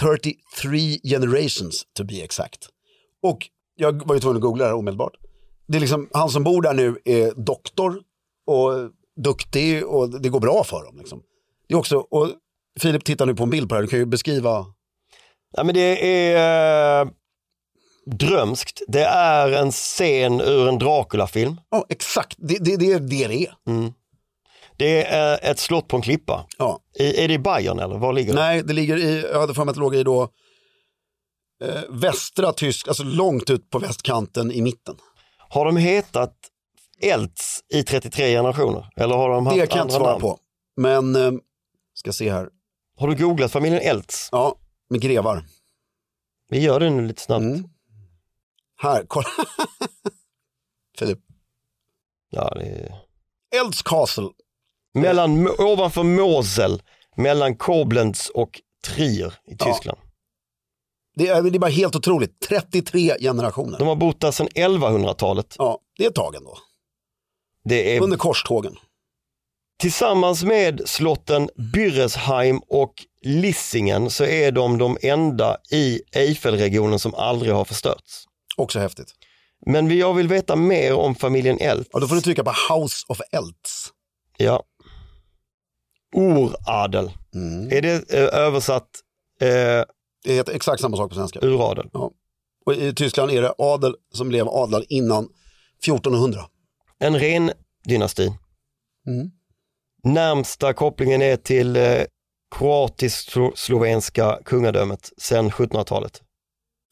33 0.00 0.98
generations 1.04 1.86
to 1.94 2.04
be 2.04 2.22
exact. 2.22 2.68
Och 3.22 3.48
jag 3.76 4.06
var 4.06 4.14
ju 4.14 4.20
tvungen 4.20 4.36
att 4.36 4.42
googla 4.42 4.64
det 4.64 4.70
här 4.70 4.76
omedelbart. 4.76 5.16
Det 5.66 5.76
är 5.78 5.80
liksom, 5.80 6.08
han 6.12 6.30
som 6.30 6.44
bor 6.44 6.62
där 6.62 6.74
nu 6.74 6.98
är 7.04 7.32
doktor 7.36 8.02
och 8.46 8.90
duktig 9.16 9.86
och 9.86 10.20
det 10.20 10.28
går 10.28 10.40
bra 10.40 10.64
för 10.64 10.84
dem. 10.84 10.98
Liksom. 10.98 11.22
Det 11.68 11.74
är 11.74 11.78
också, 11.78 11.96
och 11.96 12.28
Filip 12.80 13.04
tittar 13.04 13.26
nu 13.26 13.34
på 13.34 13.42
en 13.42 13.50
bild 13.50 13.68
på 13.68 13.74
det 13.74 13.78
här, 13.78 13.82
du 13.82 13.88
kan 13.88 13.98
ju 13.98 14.06
beskriva. 14.06 14.66
Ja, 15.52 15.64
men 15.64 15.74
det 15.74 16.06
är 16.06 17.02
eh, 17.02 17.10
drömskt. 18.06 18.82
Det 18.88 19.04
är 19.04 19.52
en 19.52 19.72
scen 19.72 20.40
ur 20.40 20.68
en 20.68 20.78
Dracula-film. 20.78 21.60
Ja, 21.70 21.86
exakt, 21.88 22.36
det, 22.38 22.58
det, 22.58 22.76
det 22.76 22.92
är 22.92 23.00
det 23.00 23.26
det 23.26 23.46
är. 23.46 23.54
Det 24.76 25.06
är 25.06 25.50
ett 25.50 25.58
slott 25.58 25.88
på 25.88 25.96
en 25.96 26.02
klippa. 26.02 26.46
Ja. 26.58 26.80
I, 26.98 27.24
är 27.24 27.28
det 27.28 27.34
i 27.34 27.38
Bayern 27.38 27.78
eller 27.78 27.98
var 27.98 28.12
ligger 28.12 28.32
det? 28.32 28.40
Nej, 28.40 28.62
det 28.62 28.72
ligger 28.72 28.96
i, 28.96 29.22
jag 29.32 29.40
hade 29.40 29.54
för 29.54 29.64
mig 29.64 29.70
att 29.70 29.76
det 29.76 29.80
låg 29.80 29.94
i 29.94 30.02
då 30.02 30.22
eh, 31.64 31.80
västra 31.90 32.52
Tysk, 32.52 32.88
alltså 32.88 33.02
långt 33.02 33.50
ut 33.50 33.70
på 33.70 33.78
västkanten 33.78 34.52
i 34.52 34.62
mitten. 34.62 34.96
Har 35.48 35.64
de 35.64 35.76
hetat 35.76 36.34
Elts 37.02 37.60
i 37.74 37.82
33 37.82 38.28
generationer? 38.34 38.88
Eller 38.96 39.16
har 39.16 39.28
de 39.30 39.46
haft 39.46 39.58
Det 39.58 39.66
kan 39.66 39.78
jag 39.78 39.84
inte 39.84 39.94
svara 39.94 40.10
namn? 40.10 40.20
på. 40.20 40.38
Men, 40.76 41.16
eh, 41.16 41.32
ska 41.94 42.12
se 42.12 42.32
här, 42.32 42.48
Har 42.98 43.08
du 43.08 43.16
googlat 43.16 43.52
familjen 43.52 43.82
Elts? 43.82 44.28
ja, 44.32 44.54
med 44.90 45.00
grevar. 45.00 45.44
Vi 46.48 46.58
gör 46.60 46.80
det 46.80 46.90
nu 46.90 47.06
lite 47.06 47.22
snabbt. 47.22 47.42
Mm. 47.42 47.64
Här, 48.82 49.04
kolla. 49.08 49.28
Filip. 50.98 51.18
Ja, 52.30 52.54
det 52.54 52.64
är... 52.66 52.94
Elds 53.60 53.82
Castle. 53.82 54.28
Mellan, 54.94 55.48
ovanför 55.58 56.02
Mosel, 56.02 56.82
mellan 57.16 57.56
Koblenz 57.56 58.28
och 58.28 58.60
Trier 58.84 59.34
i 59.46 59.56
Ja. 59.58 59.66
Tyskland. 59.66 59.98
Det 61.14 61.28
är, 61.28 61.42
det 61.42 61.56
är 61.56 61.58
bara 61.58 61.70
helt 61.70 61.96
otroligt. 61.96 62.40
33 62.48 63.16
generationer. 63.20 63.78
De 63.78 63.88
har 63.88 63.96
bott 63.96 64.20
där 64.20 64.30
sedan 64.30 64.48
1100-talet. 64.48 65.54
Ja, 65.58 65.78
det 65.98 66.04
är 66.04 66.08
ett 66.08 66.14
tag 66.14 66.34
ändå. 66.34 66.58
Det 67.64 67.96
är 67.96 68.00
Under 68.00 68.16
korstågen. 68.16 68.76
Tillsammans 69.78 70.44
med 70.44 70.82
slotten 70.88 71.50
Büresheim 71.56 72.60
och 72.68 72.94
Lissingen 73.22 74.10
så 74.10 74.24
är 74.24 74.52
de 74.52 74.78
de 74.78 74.98
enda 75.02 75.56
i 75.70 76.00
Eiffelregionen 76.12 76.98
som 76.98 77.14
aldrig 77.14 77.52
har 77.54 77.64
förstörts. 77.64 78.24
Också 78.56 78.78
häftigt. 78.78 79.12
Men 79.66 79.88
vi- 79.88 80.00
jag 80.00 80.14
vill 80.14 80.28
veta 80.28 80.56
mer 80.56 80.94
om 80.94 81.14
familjen 81.14 81.58
Elts. 81.60 81.90
Ja, 81.92 82.00
då 82.00 82.08
får 82.08 82.14
du 82.14 82.20
trycka 82.20 82.44
på 82.44 82.52
House 82.74 83.04
of 83.08 83.20
Elts. 83.32 83.88
Ja. 84.36 84.62
Oradel. 86.14 87.10
Mm. 87.34 87.72
Är 87.72 87.82
det 87.82 88.10
eh, 88.12 88.38
översatt 88.40 88.88
eh, 89.40 89.48
Det 90.24 90.34
heter 90.34 90.52
exakt 90.52 90.80
samma 90.82 90.96
sak 90.96 91.08
på 91.08 91.14
svenska. 91.14 91.38
uradel? 91.42 91.86
Och 92.66 92.74
i 92.74 92.94
Tyskland 92.94 93.30
är 93.30 93.42
det 93.42 93.54
adel 93.58 93.94
som 94.14 94.28
blev 94.28 94.48
adlad 94.48 94.84
innan 94.88 95.28
1400. 95.84 96.40
En 96.98 97.18
ren 97.18 97.52
dynasti. 97.88 98.26
Mm. 99.06 99.30
Närmsta 100.04 100.72
kopplingen 100.72 101.22
är 101.22 101.36
till 101.36 101.76
eh, 101.76 102.02
kroatisk-slovenska 102.56 104.38
kungadömet 104.44 105.10
sedan 105.18 105.50
1700-talet. 105.50 106.22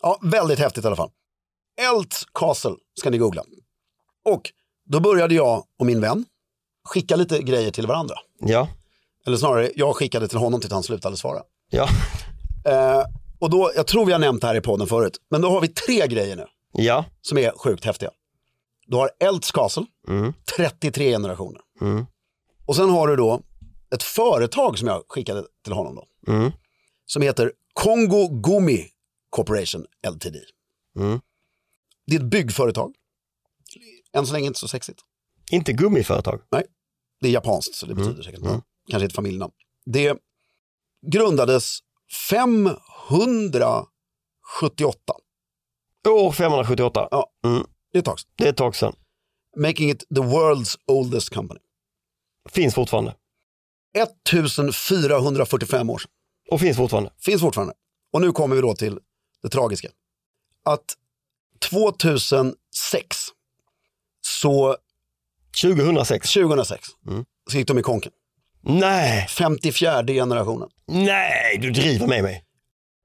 Ja, 0.02 0.18
väldigt 0.22 0.58
häftigt 0.58 0.84
i 0.84 0.86
alla 0.86 0.96
fall. 0.96 1.10
Elts 1.80 2.24
Castle 2.34 2.74
ska 3.00 3.10
ni 3.10 3.18
googla. 3.18 3.42
Och 4.24 4.50
då 4.84 5.00
började 5.00 5.34
jag 5.34 5.64
och 5.78 5.86
min 5.86 6.00
vän 6.00 6.24
skicka 6.84 7.16
lite 7.16 7.38
grejer 7.42 7.70
till 7.70 7.86
varandra. 7.86 8.14
Ja, 8.40 8.68
Eller 9.26 9.36
snarare, 9.36 9.70
jag 9.76 9.96
skickade 9.96 10.28
till 10.28 10.38
honom 10.38 10.60
tills 10.60 10.72
han 10.72 10.82
slutade 10.82 11.16
svara. 11.16 11.42
ja, 11.70 11.88
Eh, 12.64 13.04
och 13.38 13.50
då, 13.50 13.72
jag 13.76 13.86
tror 13.86 14.06
vi 14.06 14.12
har 14.12 14.18
nämnt 14.18 14.40
det 14.40 14.46
här 14.46 14.54
i 14.54 14.60
podden 14.60 14.86
förut, 14.86 15.16
men 15.30 15.40
då 15.40 15.50
har 15.50 15.60
vi 15.60 15.68
tre 15.68 16.06
grejer 16.06 16.36
nu 16.36 16.46
ja. 16.72 17.04
som 17.22 17.38
är 17.38 17.52
sjukt 17.58 17.84
häftiga. 17.84 18.10
Du 18.86 18.96
har 18.96 19.10
Elts 19.20 19.50
Castle, 19.52 19.84
Mm. 20.08 20.32
33 20.56 21.10
generationer. 21.10 21.60
Mm. 21.80 22.06
Och 22.66 22.76
sen 22.76 22.90
har 22.90 23.08
du 23.08 23.16
då 23.16 23.40
ett 23.94 24.02
företag 24.02 24.78
som 24.78 24.88
jag 24.88 25.02
skickade 25.08 25.44
till 25.64 25.72
honom 25.72 25.94
då. 25.94 26.32
Mm. 26.32 26.52
Som 27.06 27.22
heter 27.22 27.52
Congo 27.72 28.28
Gumi 28.28 28.88
Corporation 29.30 29.86
Ltd. 30.08 30.36
Mm. 32.10 32.10
Det 32.10 32.16
är 32.16 32.20
ett 32.26 32.30
byggföretag. 32.46 32.94
Än 34.12 34.26
så 34.26 34.32
länge 34.32 34.46
inte 34.46 34.58
så 34.58 34.68
sexigt. 34.68 35.00
Inte 35.50 35.72
gummiföretag. 35.72 36.40
Det 37.20 37.28
är 37.28 37.32
japanskt 37.32 37.74
så 37.74 37.86
det 37.86 37.92
Mm. 37.92 38.04
betyder 38.04 38.22
säkert 38.22 38.40
något. 38.40 38.64
Kanske 38.90 39.06
ett 39.06 39.14
familjenamn. 39.14 39.52
Det 39.86 40.16
grundades 41.06 41.78
578. 42.28 45.14
År 46.08 46.32
578. 46.32 47.08
Ja. 47.10 47.30
Mm. 47.44 47.64
Det 47.92 47.98
är 47.98 48.00
ett 48.00 48.04
tag 48.04 48.20
sedan. 48.20 48.30
Det 48.36 48.44
är 48.44 48.48
ett 48.50 48.56
tag 48.56 48.76
sedan. 48.76 48.94
Making 49.56 49.90
it 49.90 50.04
the 50.14 50.20
world's 50.20 50.78
oldest 50.86 51.34
company. 51.34 51.60
Finns 52.48 52.74
fortfarande. 52.74 53.14
1445 53.94 55.90
år 55.90 55.98
sedan. 55.98 56.10
Och 56.50 56.60
finns 56.60 56.76
fortfarande. 56.76 57.10
Finns 57.18 57.40
fortfarande. 57.40 57.74
Och 58.12 58.20
nu 58.20 58.32
kommer 58.32 58.56
vi 58.56 58.62
då 58.62 58.74
till 58.74 58.98
det 59.42 59.48
tragiska. 59.48 59.88
Att 60.64 60.96
2006, 61.70 62.54
så 64.26 64.76
2006. 65.62 66.32
2006, 66.32 66.88
Mm. 67.08 67.24
så 67.50 67.56
gick 67.58 67.68
de 67.68 67.78
i 67.78 67.82
konken. 67.82 68.12
Nej, 68.62 69.26
54 69.28 70.02
generationen. 70.06 70.68
nej, 70.88 71.58
du 71.62 71.70
driver 71.70 72.06
med 72.06 72.22
mig. 72.22 72.44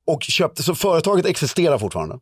Och 0.08 0.24
köpte, 0.24 0.64
så 0.64 0.76
företaget 0.76 1.26
existerar 1.26 1.78
fortfarande, 1.78 2.20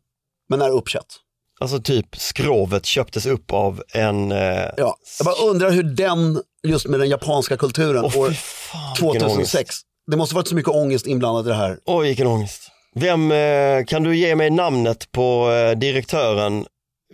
men 0.48 0.62
är 0.62 0.70
uppköpt. 0.70 1.16
Alltså 1.60 1.80
typ 1.80 2.16
skrovet 2.16 2.86
köptes 2.86 3.26
upp 3.26 3.52
av 3.52 3.82
en... 3.92 4.32
Eh, 4.32 4.38
Ja, 4.76 4.96
jag 5.18 5.24
bara 5.24 5.34
undrar 5.50 5.70
hur 5.70 5.82
den, 5.82 6.42
just 6.66 6.86
med 6.86 7.00
den 7.00 7.08
japanska 7.08 7.56
kulturen, 7.56 8.04
Åh, 8.04 8.16
år 8.18 8.30
fan, 8.30 8.80
vilken 9.02 9.22
ångest. 9.22 9.52
2006. 9.52 9.76
Det 10.10 10.16
måste 10.16 10.34
varit 10.34 10.48
så 10.48 10.54
mycket 10.54 10.72
ångest 10.74 11.06
inblandat 11.06 11.46
i 11.46 11.48
det 11.48 11.54
här. 11.54 11.78
Oj, 11.84 12.06
vilken 12.08 12.26
ångest. 12.26 12.70
Vem, 12.94 13.32
eh, 13.32 13.84
kan 13.84 14.02
du 14.02 14.16
ge 14.16 14.36
mig 14.36 14.50
namnet 14.50 15.12
på 15.12 15.50
eh, 15.50 15.78
direktören 15.78 16.66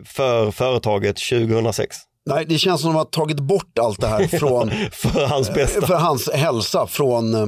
för 0.04 0.50
företaget 0.50 1.16
2006? 1.16 1.96
Nej, 2.26 2.46
det 2.48 2.58
känns 2.58 2.80
som 2.80 2.90
att 2.90 2.94
de 2.94 2.98
har 2.98 3.04
tagit 3.26 3.40
bort 3.40 3.78
allt 3.78 4.00
det 4.00 4.06
här 4.06 4.26
från, 4.26 4.70
För 4.92 5.26
hans 5.26 5.54
bästa. 5.54 5.86
för 5.86 5.94
hans 5.94 6.30
hälsa. 6.30 6.86
Från, 6.86 7.34
eh, 7.34 7.46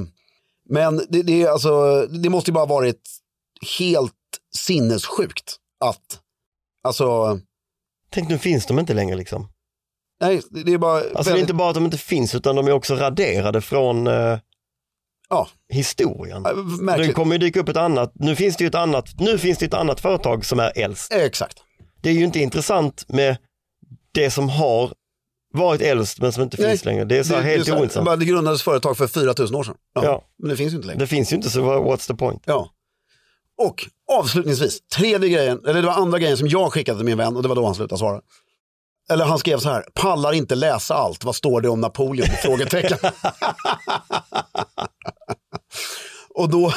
men 0.68 1.07
det, 1.09 1.23
det, 1.23 1.47
alltså, 1.47 2.07
det 2.07 2.29
måste 2.29 2.51
ju 2.51 2.55
bara 2.55 2.66
varit 2.66 3.01
helt 3.79 4.12
sinnessjukt 4.57 5.57
att, 5.85 6.18
alltså, 6.85 7.38
Tänk 8.11 8.29
nu 8.29 8.38
finns 8.38 8.66
de 8.66 8.79
inte 8.79 8.95
längre 8.95 9.16
liksom. 9.16 9.49
nej, 10.21 10.42
det, 10.51 10.73
är 10.73 10.79
bara 10.79 10.97
Alltså 10.97 11.12
det 11.12 11.21
är 11.21 11.25
väldigt, 11.25 11.40
inte 11.40 11.55
bara 11.55 11.68
att 11.68 11.75
de 11.75 11.85
inte 11.85 11.99
finns 11.99 12.35
utan 12.35 12.57
de 12.57 12.66
är 12.66 12.73
också 12.73 12.95
raderade 12.95 13.61
från 13.61 14.07
eh, 14.07 14.38
ja, 15.33 15.49
historien. 15.68 16.47
äh, 16.47 16.97
Det 16.97 17.12
kommer 17.12 17.33
ju 17.35 17.38
dyka 17.38 17.61
upp 17.61 17.68
ett 17.68 17.77
annat, 17.77 18.12
nu 18.14 18.37
finns 18.37 18.57
det 18.57 18.64
ju 18.64 18.68
ett 18.68 18.75
annat, 18.75 19.09
nu 19.21 19.38
finns 19.38 19.59
det 19.59 19.66
ett 19.66 19.75
annat 19.75 20.01
företag 20.01 20.45
som 20.45 20.61
är 20.61 20.73
äldst. 20.79 21.12
Eh, 21.12 21.23
Exakt. 21.23 21.59
Det 22.01 22.09
är 22.11 22.14
ju 22.14 22.25
inte 22.25 22.38
intressant 22.40 23.05
med 23.09 23.37
det 24.14 24.31
som 24.31 24.49
har 24.49 24.92
varit 25.55 25.81
äldst 25.81 26.21
men 26.21 26.33
som 26.33 26.42
inte 26.42 26.57
Nej, 26.61 26.71
finns 26.71 26.85
längre. 26.85 27.05
Det 27.05 27.18
är 27.18 27.23
så 27.23 27.35
här 27.35 27.42
det, 27.42 27.49
helt 27.49 27.71
ointressant. 27.71 28.21
det 28.21 28.27
grundades 28.27 28.62
företag 28.62 28.97
för 28.97 29.07
4000 29.07 29.57
år 29.57 29.64
sedan. 29.64 29.75
Ja, 29.95 30.05
Ja. 30.05 30.25
Men 30.38 30.49
det 30.51 30.57
finns 30.57 30.73
ju 30.73 30.77
inte 30.77 30.87
längre. 30.87 30.99
Det 31.01 31.07
finns 31.07 31.33
ju 31.33 31.37
inte 31.37 31.51
så 31.51 31.61
what's 31.61 32.07
the 32.07 32.14
point? 32.14 32.42
Ja. 32.47 32.68
Och 33.62 33.87
avslutningsvis, 34.12 34.79
tredje 34.97 35.29
grejen, 35.29 35.61
eller 35.66 35.81
det 35.81 35.87
var 35.87 35.95
andra 35.95 36.18
grejen 36.18 36.37
som 36.37 36.49
jag 36.49 36.73
skickade 36.73 36.99
till 36.99 37.07
min 37.07 37.18
vän 37.18 37.37
och 37.37 37.42
det 37.42 37.49
var 37.49 37.57
då 37.57 37.64
han 37.64 37.75
slutade 37.75 37.99
svara. 37.99 38.21
Eller 39.11 39.25
han 39.25 39.38
skrev 39.38 39.59
så 39.59 39.68
här, 39.68 39.85
pallar 39.95 40.33
inte 40.33 40.55
läsa 40.55 40.95
allt, 40.95 41.25
vad 41.25 41.35
står 41.37 41.61
det 41.61 41.69
om 41.69 41.81
Napoleon? 41.81 42.29
Frågetecken. 42.42 42.98
Och 46.35 46.48
då, 46.50 46.73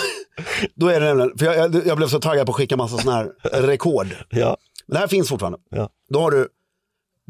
då 0.76 0.88
är 0.88 1.00
det 1.00 1.06
nämligen, 1.06 1.38
för 1.38 1.46
jag, 1.46 1.88
jag, 1.88 1.98
blev 1.98 2.08
så 2.08 2.20
taggad 2.20 2.46
på 2.46 2.52
att 2.52 2.56
skicka 2.56 2.78
massa 2.78 2.98
sådana 2.98 3.18
här 3.18 3.62
rekord. 3.62 4.08
Ja, 4.30 4.58
Men 4.88 4.94
det 4.94 5.00
här 5.00 5.08
finns 5.08 5.30
fortfarande. 5.30 5.58
ja, 5.70 5.90
Då 6.10 6.20
har 6.22 6.32
du 6.32 6.48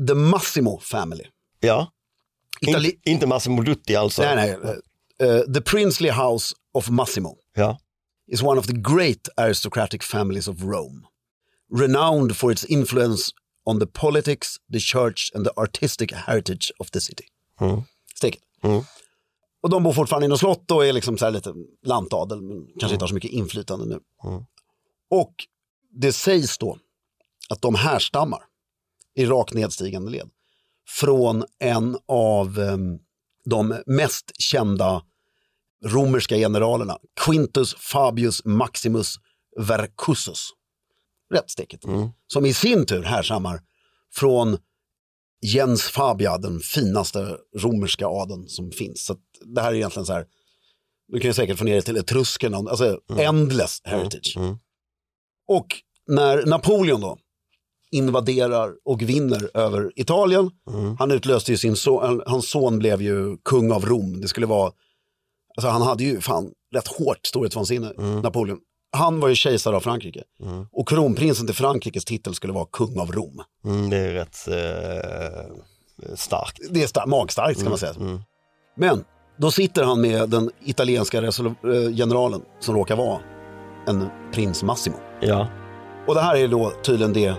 The 0.08 0.14
Massimo 0.14 0.80
Family. 0.80 1.24
ja. 1.60 1.92
Itali- 2.62 2.86
In, 3.04 3.14
inte 3.14 3.28
Massimo 3.28 3.62
Dutti 3.62 3.96
alltså. 3.96 4.22
nej, 4.22 4.58
nej. 4.64 4.80
eh, 5.30 5.40
the 5.54 5.62
Princely 5.62 6.10
House 6.10 6.56
of 6.74 6.90
Massimo. 6.90 7.38
Ja, 7.56 7.80
is 8.28 8.42
one 8.44 8.60
of 8.60 8.68
the 8.68 8.74
great 8.74 9.30
aristocratic 9.38 10.04
families 10.04 10.48
of 10.48 10.62
Rome, 10.64 11.02
renowned 11.74 12.36
for 12.38 12.52
its 12.52 12.66
influence 12.66 13.32
on 13.66 13.80
the 13.80 13.86
politics, 13.88 14.56
the 14.74 14.80
church 14.80 15.32
and 15.36 15.46
the 15.46 15.52
artistic 15.58 16.12
heritage 16.12 16.72
of 16.80 16.90
the 16.92 17.02
city. 17.02 17.26
Mm. 17.60 17.84
Sticket. 18.16 18.42
Mm. 18.64 18.86
Och 19.66 19.72
de 19.72 19.84
bor 19.84 19.94
fortfarande 19.94 20.26
i 20.26 20.30
något 20.30 20.40
slott 20.40 20.72
och 20.72 20.86
är 20.86 20.94
liksom 20.94 21.18
så 21.18 21.26
här 21.26 21.32
lite 21.32 21.54
lantadel, 21.86 22.42
men 22.42 22.68
kanske 22.80 22.94
inte 22.94 23.04
har 23.04 23.08
så 23.08 23.14
mycket 23.14 23.32
inflytande 23.32 23.86
nu. 23.86 24.00
Mm. 24.24 24.44
Och 25.10 25.34
det 25.92 26.14
sägs 26.14 26.58
då 26.58 26.78
att 27.50 27.62
de 27.62 27.76
härstammar 27.76 28.40
i 29.16 29.26
rakt 29.26 29.54
nedstigande 29.54 30.12
led 30.12 30.30
från 30.88 31.44
en 31.60 31.98
av 32.08 32.60
um, 32.60 33.00
de 33.46 33.82
mest 33.86 34.32
kända 34.42 35.04
romerska 35.86 36.36
generalerna. 36.36 36.98
Quintus 37.26 37.76
Fabius 37.76 38.46
Maximus 38.46 39.16
Vercussus. 39.58 40.50
Rätt 41.34 41.50
steket. 41.50 41.82
Som 42.28 42.46
i 42.46 42.54
sin 42.54 42.86
tur 42.86 43.04
härstammar 43.04 43.62
från 44.14 44.58
Jens 45.42 45.84
Fabia, 45.84 46.38
den 46.38 46.60
finaste 46.60 47.38
romerska 47.58 48.08
adeln 48.08 48.48
som 48.48 48.72
finns. 48.72 49.06
Så 49.06 49.18
det 49.42 49.62
här 49.62 49.72
är 49.72 49.76
egentligen 49.76 50.06
så 50.06 50.14
här, 50.14 50.26
du 51.08 51.20
kan 51.20 51.30
ju 51.30 51.34
säkert 51.34 51.58
få 51.58 51.64
ner 51.64 51.76
det 51.76 51.82
till 51.82 51.98
etruskerna, 51.98 52.58
alltså 52.58 53.00
endless 53.20 53.82
heritage. 53.84 54.38
Och 55.48 55.68
när 56.08 56.46
Napoleon 56.46 57.02
då 57.02 57.18
invaderar 57.92 58.72
och 58.86 59.02
vinner 59.02 59.50
över 59.54 59.92
Italien, 59.96 60.52
han 61.00 61.12
utlöste 61.12 61.52
ju 61.52 61.58
sin 61.58 61.76
son, 61.76 62.22
hans 62.26 62.50
son 62.50 62.80
blev 62.80 63.02
ju 63.02 63.38
kung 63.38 63.72
av 63.72 63.86
Rom. 63.86 64.22
Det 64.22 64.28
skulle 64.28 64.46
vara, 64.46 64.72
alltså 65.58 65.70
han 65.70 65.82
hade 65.82 66.04
ju 66.04 66.22
fan 66.22 66.52
rätt 66.76 66.88
hårt 66.88 67.20
storhetsvansinne, 67.26 67.94
Napoleon. 68.24 68.60
Han 68.92 69.20
var 69.20 69.28
ju 69.30 69.36
kejsare 69.36 69.76
av 69.76 69.80
Frankrike. 69.82 70.24
Och 70.72 70.88
kronprinsen 70.90 71.46
till 71.46 71.56
Frankrikes 71.56 72.06
titel 72.06 72.34
skulle 72.36 72.54
vara 72.54 72.66
kung 72.72 73.00
av 73.00 73.12
Rom. 73.12 73.42
Mm, 73.66 73.90
det 73.90 73.98
är 73.98 74.14
rätt 74.14 74.48
eh, 74.48 76.16
starkt. 76.16 76.60
Det 76.70 76.84
är 76.84 76.88
star- 76.88 77.06
magstarkt 77.08 77.60
ska 77.60 77.70
man 77.70 77.78
säga. 77.78 77.94
Men 78.78 79.04
då 79.38 79.52
sitter 79.52 79.84
han 79.84 80.02
med 80.02 80.30
den 80.30 80.50
italienska 80.66 81.18
eh, 81.18 81.32
generalen 81.96 82.42
som 82.60 82.76
råkar 82.76 82.96
vara 82.96 83.20
en 83.88 84.10
prins 84.34 84.64
Massimo. 84.64 84.96
Ja. 85.22 85.48
Och 86.08 86.16
det 86.16 86.22
här 86.22 86.36
är 86.36 86.48
då 86.48 86.72
tydligen 86.84 87.14
det, 87.14 87.36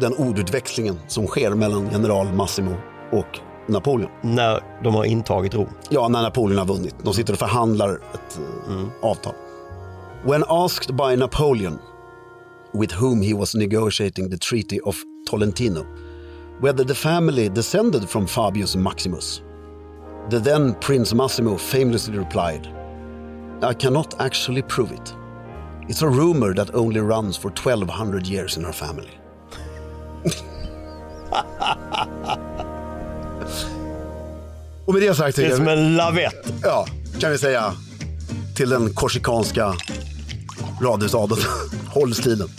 den 0.00 0.14
ordutväxlingen 0.14 0.98
som 1.08 1.26
sker 1.26 1.50
mellan 1.50 1.90
general 1.92 2.32
Massimo 2.32 2.74
och 3.12 3.38
Napoleon. 3.66 4.10
När 4.22 4.82
de 4.84 4.94
har 4.94 5.04
intagit 5.04 5.54
Rom. 5.54 5.68
Ja, 5.90 6.08
när 6.08 6.22
Napoleon 6.22 6.58
har 6.58 6.66
vunnit. 6.66 6.94
De 7.02 7.14
sitter 7.14 7.32
och 7.32 7.38
förhandlar 7.38 7.94
ett 7.94 8.38
eh, 8.68 9.10
avtal. 9.10 9.34
When 10.24 10.44
asked 10.48 10.96
by 10.96 11.16
Napoleon 11.16 11.78
with 12.72 13.02
whom 13.02 13.22
he 13.22 13.34
was 13.34 13.54
negotiating 13.54 14.30
the 14.30 14.38
treaty 14.38 14.78
of 14.80 14.96
Tolentino 15.30 15.86
whether 16.62 16.84
the 16.84 16.94
family 16.94 17.48
descended 17.48 18.08
from 18.08 18.26
Fabius 18.26 18.76
Maximus, 18.76 19.42
the 20.30 20.38
then 20.38 20.74
Prince 20.74 21.14
Massimo 21.14 21.56
famously 21.56 22.18
replied, 22.18 22.68
I 23.62 23.74
cannot 23.74 24.20
actually 24.20 24.62
prove 24.62 24.92
it. 24.92 25.14
It's 25.88 26.02
a 26.02 26.08
rumor 26.08 26.54
that 26.54 26.74
only 26.74 27.00
runs 27.00 27.36
for 27.36 27.50
1200 27.50 28.26
years 28.26 28.56
in 28.56 28.64
our 28.64 28.72
family. 28.72 29.10
Och 34.84 34.94
med 34.94 35.02
det 35.02 35.14
sagt 35.14 35.36
Det 35.36 35.46
är 35.46 35.56
som 35.56 35.68
en 35.68 35.96
lavett. 35.96 36.52
ja, 36.62 36.86
kan 37.20 37.30
vi 37.30 37.38
säga 37.38 37.74
till 38.54 38.70
den 38.70 38.94
korsikanska 38.94 39.74
radhusadeln. 40.80 41.40
Håll 41.88 42.14
stilen. 42.14 42.48